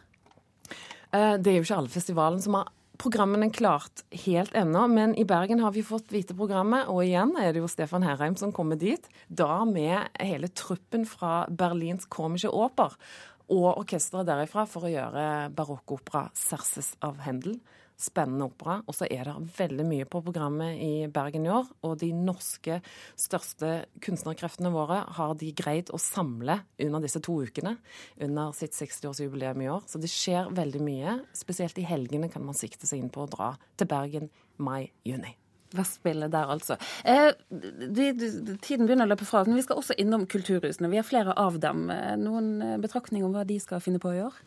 Eh, 1.14 1.36
det 1.40 1.52
er 1.52 1.60
jo 1.60 1.66
ikke 1.66 1.78
alle 1.82 1.92
festivalene 1.92 2.44
som 2.44 2.58
har 2.58 2.72
programmene 3.00 3.50
klart 3.50 4.04
helt 4.24 4.54
ennå, 4.54 4.86
men 4.90 5.14
i 5.18 5.26
Bergen 5.26 5.62
har 5.64 5.74
vi 5.74 5.82
fått 5.86 6.12
vite 6.14 6.36
programmet, 6.38 6.86
og 6.90 7.02
igjen 7.02 7.34
er 7.40 7.52
det 7.52 7.62
jo 7.62 7.70
Stefan 7.70 8.06
Herheim 8.06 8.36
som 8.38 8.54
kommer 8.54 8.78
dit. 8.78 9.08
Da 9.28 9.64
med 9.68 10.14
hele 10.20 10.50
truppen 10.54 11.06
fra 11.08 11.44
Berlins 11.50 12.06
Komische 12.06 12.52
Oper 12.52 12.94
og 13.52 13.80
orkesteret 13.82 14.28
derifra 14.28 14.64
for 14.68 14.86
å 14.86 14.92
gjøre 14.92 15.50
barokkopera 15.56 16.30
'Serses 16.32 16.94
av 17.04 17.18
Händel' 17.26 17.60
spennende 18.00 18.48
opera. 18.48 18.80
Og 18.88 18.96
så 18.96 19.08
er 19.10 19.28
det 19.28 19.34
veldig 19.58 19.86
mye 19.88 20.08
på 20.08 20.22
programmet 20.24 20.80
i 20.82 21.06
Bergen 21.12 21.46
i 21.46 21.52
år. 21.52 21.70
Og 21.86 21.98
de 22.02 22.10
norske 22.16 22.80
største 23.20 23.74
kunstnerkreftene 24.04 24.72
våre 24.74 25.02
har 25.18 25.36
de 25.40 25.52
greid 25.56 25.92
å 25.94 26.00
samle 26.02 26.60
under 26.82 27.04
disse 27.04 27.22
to 27.24 27.38
ukene. 27.44 27.76
Under 28.24 28.52
sitt 28.56 28.76
60-årsjubileum 28.78 29.64
i 29.64 29.70
år. 29.72 29.86
Så 29.90 30.02
det 30.02 30.12
skjer 30.12 30.52
veldig 30.54 30.82
mye. 30.84 31.20
Spesielt 31.36 31.78
i 31.80 31.88
helgene 31.88 32.32
kan 32.32 32.44
man 32.46 32.58
sikte 32.58 32.88
seg 32.90 33.04
inn 33.04 33.14
på 33.14 33.24
å 33.24 33.30
dra 33.30 33.54
til 33.78 33.90
Bergen 33.90 34.30
mai-juni. 34.56 35.36
Vestspillet 35.74 36.32
der, 36.32 36.52
altså. 36.54 36.78
Eh, 37.04 37.32
de, 37.50 38.10
de, 38.18 38.58
tiden 38.64 38.86
begynner 38.88 39.08
å 39.08 39.12
løpe 39.14 39.26
fra 39.28 39.44
men 39.46 39.58
vi 39.58 39.64
skal 39.66 39.80
også 39.80 39.96
innom 40.00 40.28
kulturhusene. 40.30 40.90
Vi 40.92 41.00
har 41.00 41.06
flere 41.06 41.34
av 41.40 41.58
dem. 41.62 41.88
Eh, 41.92 42.14
noen 42.20 42.54
eh, 42.62 42.78
betraktninger 42.82 43.26
om 43.26 43.34
hva 43.34 43.44
de 43.48 43.58
skal 43.62 43.82
finne 43.84 44.00
på 44.02 44.14
i 44.14 44.22
år? 44.24 44.38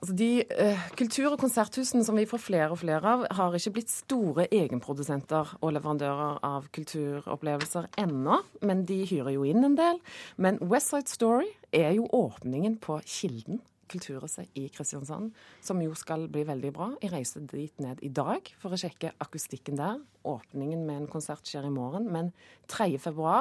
Altså 0.00 0.14
de 0.18 0.30
eh, 0.42 0.86
Kultur- 0.98 1.32
og 1.32 1.40
konserthusene 1.42 2.04
som 2.06 2.18
vi 2.18 2.26
får 2.28 2.42
flere 2.42 2.70
og 2.74 2.80
flere 2.82 3.12
av, 3.14 3.26
har 3.38 3.54
ikke 3.56 3.76
blitt 3.78 3.92
store 3.92 4.48
egenprodusenter 4.52 5.56
og 5.60 5.76
leverandører 5.76 6.40
av 6.44 6.66
kulturopplevelser 6.74 7.90
ennå, 8.02 8.40
men 8.66 8.82
de 8.88 9.02
hyrer 9.08 9.36
jo 9.36 9.46
inn 9.48 9.64
en 9.66 9.78
del. 9.78 10.00
Men 10.36 10.58
West 10.62 10.92
Side 10.92 11.12
Story 11.12 11.52
er 11.74 11.94
jo 11.98 12.08
åpningen 12.12 12.78
på 12.82 13.00
Kilden 13.06 13.62
kulturhuset 13.90 14.50
i 14.58 14.66
Kristiansand, 14.72 15.34
som 15.64 15.82
jo 15.82 15.94
skal 15.98 16.26
bli 16.32 16.44
veldig 16.48 16.72
bra. 16.74 16.90
Jeg 17.02 17.12
reiser 17.12 17.44
dit 17.50 17.82
ned 17.82 18.02
i 18.04 18.10
dag 18.14 18.48
for 18.62 18.74
å 18.74 18.80
sjekke 18.80 19.14
akustikken 19.22 19.78
der. 19.80 20.00
Åpningen 20.28 20.86
med 20.86 21.02
en 21.02 21.10
konsert 21.10 21.46
skjer 21.48 21.68
i 21.68 21.74
morgen, 21.74 22.08
men 22.12 22.32
3.2 22.72 23.36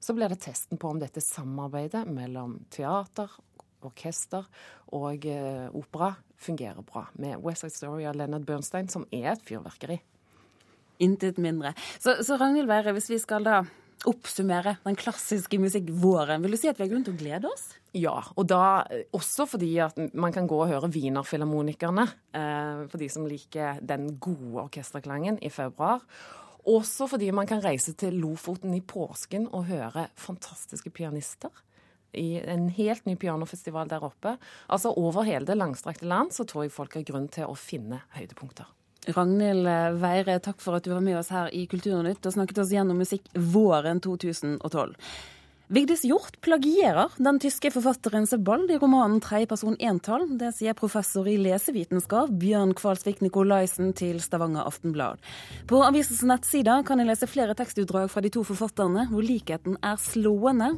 så 0.00 0.16
blir 0.16 0.32
det 0.32 0.40
testen 0.44 0.80
på 0.80 0.92
om 0.92 1.02
dette 1.02 1.22
samarbeidet 1.24 2.04
mellom 2.10 2.58
teater, 2.74 3.32
orkester 3.86 4.46
og 4.96 5.26
eh, 5.28 5.66
opera 5.76 6.14
fungerer 6.38 6.82
bra. 6.86 7.06
Med 7.18 7.42
West 7.44 7.64
Side 7.64 7.74
Story 7.74 8.06
av 8.08 8.16
Leonard 8.18 8.46
Bernstein, 8.46 8.88
som 8.90 9.06
er 9.12 9.32
et 9.34 9.44
fyrverkeri. 9.46 9.98
Intet 11.02 11.38
mindre. 11.38 11.74
Så, 11.98 12.16
så 12.26 12.38
Ragnhild 12.38 12.70
Weire, 12.70 12.94
hvis 12.96 13.10
vi 13.10 13.20
skal 13.22 13.46
da 13.46 13.62
oppsummere 14.06 14.76
den 14.84 14.96
klassiske 14.98 15.58
musikkvåren, 15.58 16.42
vil 16.44 16.54
du 16.54 16.60
si 16.60 16.70
at 16.70 16.78
vi 16.78 16.86
har 16.86 16.92
grunn 16.92 17.06
til 17.06 17.16
å 17.16 17.20
glede 17.20 17.50
oss? 17.50 17.64
Ja, 17.96 18.18
og 18.36 18.46
da 18.50 18.84
også 19.16 19.48
fordi 19.48 19.72
at 19.82 19.96
man 20.12 20.34
kan 20.34 20.46
gå 20.50 20.58
og 20.60 20.68
høre 20.70 20.90
Wienerfilharmonikerne, 20.92 22.04
eh, 22.36 22.82
for 22.90 23.00
de 23.00 23.08
som 23.10 23.26
liker 23.26 23.80
den 23.82 24.12
gode 24.22 24.68
orkesterklangen, 24.68 25.40
i 25.42 25.50
februar. 25.50 26.04
Også 26.68 27.08
fordi 27.08 27.30
man 27.32 27.48
kan 27.48 27.62
reise 27.64 27.94
til 27.96 28.18
Lofoten 28.20 28.74
i 28.76 28.84
påsken 28.84 29.48
og 29.52 29.70
høre 29.70 30.08
fantastiske 30.20 30.92
pianister 30.92 31.50
i 32.12 32.38
en 32.40 32.68
helt 32.72 33.06
ny 33.06 33.16
pianofestival 33.20 33.88
der 33.88 34.04
oppe. 34.04 34.36
Altså 34.68 34.92
Over 34.96 35.26
hele 35.28 35.48
det 35.48 35.56
langstrakte 35.58 36.08
land 36.08 36.34
så 36.36 36.44
tror 36.48 36.66
jeg 36.66 36.74
folk 36.74 36.98
har 36.98 37.06
grunn 37.08 37.28
til 37.32 37.48
å 37.48 37.56
finne 37.58 38.02
høydepunkter. 38.16 38.68
Ragnhild 39.16 39.68
Veire, 40.02 40.38
takk 40.44 40.60
for 40.60 40.78
at 40.78 40.84
du 40.84 40.92
var 40.92 41.04
med 41.04 41.18
oss 41.18 41.32
her 41.32 41.48
i 41.54 41.64
Kulturnytt 41.70 42.26
og 42.26 42.34
snakket 42.34 42.60
oss 42.62 42.72
gjennom 42.74 43.00
musikk 43.00 43.28
våren 43.34 44.02
2012. 44.04 44.94
Vigdis 45.68 46.00
Hjort 46.08 46.38
plagierer 46.40 47.12
den 47.20 47.36
tyske 47.44 47.68
forfatteren 47.68 48.24
Sebald 48.26 48.70
i 48.72 48.78
romanen 48.80 49.18
Tredjeperson 49.20 49.74
entall. 49.84 50.22
Det 50.40 50.54
sier 50.56 50.72
professor 50.72 51.28
i 51.28 51.34
lesevitenskap 51.36 52.30
Bjørn 52.40 52.72
Kvalsvik 52.72 53.20
Nikolaisen 53.20 53.90
til 53.92 54.16
Stavanger 54.24 54.64
Aftenblad. 54.64 55.20
På 55.68 55.82
avisens 55.84 56.22
nettsider 56.24 56.86
kan 56.88 57.02
jeg 57.02 57.10
lese 57.10 57.28
flere 57.28 57.52
tekstutdrag 57.58 58.08
fra 58.08 58.24
de 58.24 58.30
to 58.32 58.46
forfatterne, 58.48 59.04
hvor 59.12 59.20
likheten 59.20 59.76
er 59.84 60.00
slående. 60.00 60.70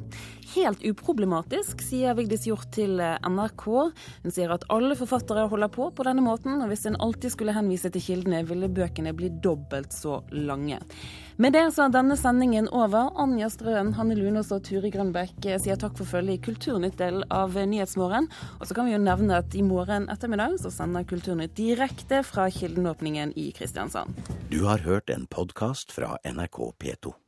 Helt 0.57 0.83
uproblematisk, 0.83 1.87
sier 1.87 2.18
Vigdis 2.18 2.48
Hjort 2.50 2.72
til 2.74 2.98
NRK. 2.98 3.68
Hun 4.26 4.35
sier 4.35 4.50
at 4.50 4.66
alle 4.74 4.98
forfattere 4.98 5.46
holder 5.55 5.70
på 5.70 5.92
på 5.94 6.11
denne 6.11 6.26
måten, 6.26 6.59
og 6.59 6.74
hvis 6.74 6.88
en 6.90 6.98
alltid 6.98 7.37
skulle 7.37 7.55
henvise 7.55 7.94
til 7.94 8.09
kildene, 8.09 8.42
ville 8.50 8.66
bøkene 8.66 9.14
bli 9.14 9.31
dobbelt 9.38 9.94
så 9.94 10.24
lange. 10.35 10.83
Med 11.40 11.55
det 11.55 11.62
så 11.72 11.87
er 11.87 11.92
denne 11.94 12.18
sendingen 12.20 12.66
over. 12.68 13.14
Anja 13.16 13.46
Strøen, 13.48 13.94
Hanne 13.96 14.18
Lunås 14.18 14.50
og 14.53 14.61
Turi 14.80 14.94
Grønbekk 14.94 15.44
sier 15.60 15.76
takk 15.76 15.92
for 15.98 16.08
følget 16.08 16.38
i 16.38 16.40
Kulturnytt-delen 16.46 17.26
av 17.36 17.52
Nyhetsmorgen. 17.52 18.30
Og 18.56 18.64
så 18.64 18.72
kan 18.72 18.88
vi 18.88 18.94
jo 18.94 19.02
nevne 19.02 19.42
at 19.42 19.52
i 19.52 19.60
morgen 19.60 20.08
ettermiddag 20.08 20.56
så 20.62 20.72
sender 20.72 21.04
Kulturnytt 21.04 21.52
direkte 21.58 22.22
fra 22.24 22.48
Kildenåpningen 22.48 23.36
i 23.36 23.50
Kristiansand. 23.52 24.16
Du 24.48 24.62
har 24.64 24.80
hørt 24.88 25.12
en 25.12 25.28
podkast 25.28 25.92
fra 25.92 26.16
NRK 26.24 26.70
P2. 26.80 27.19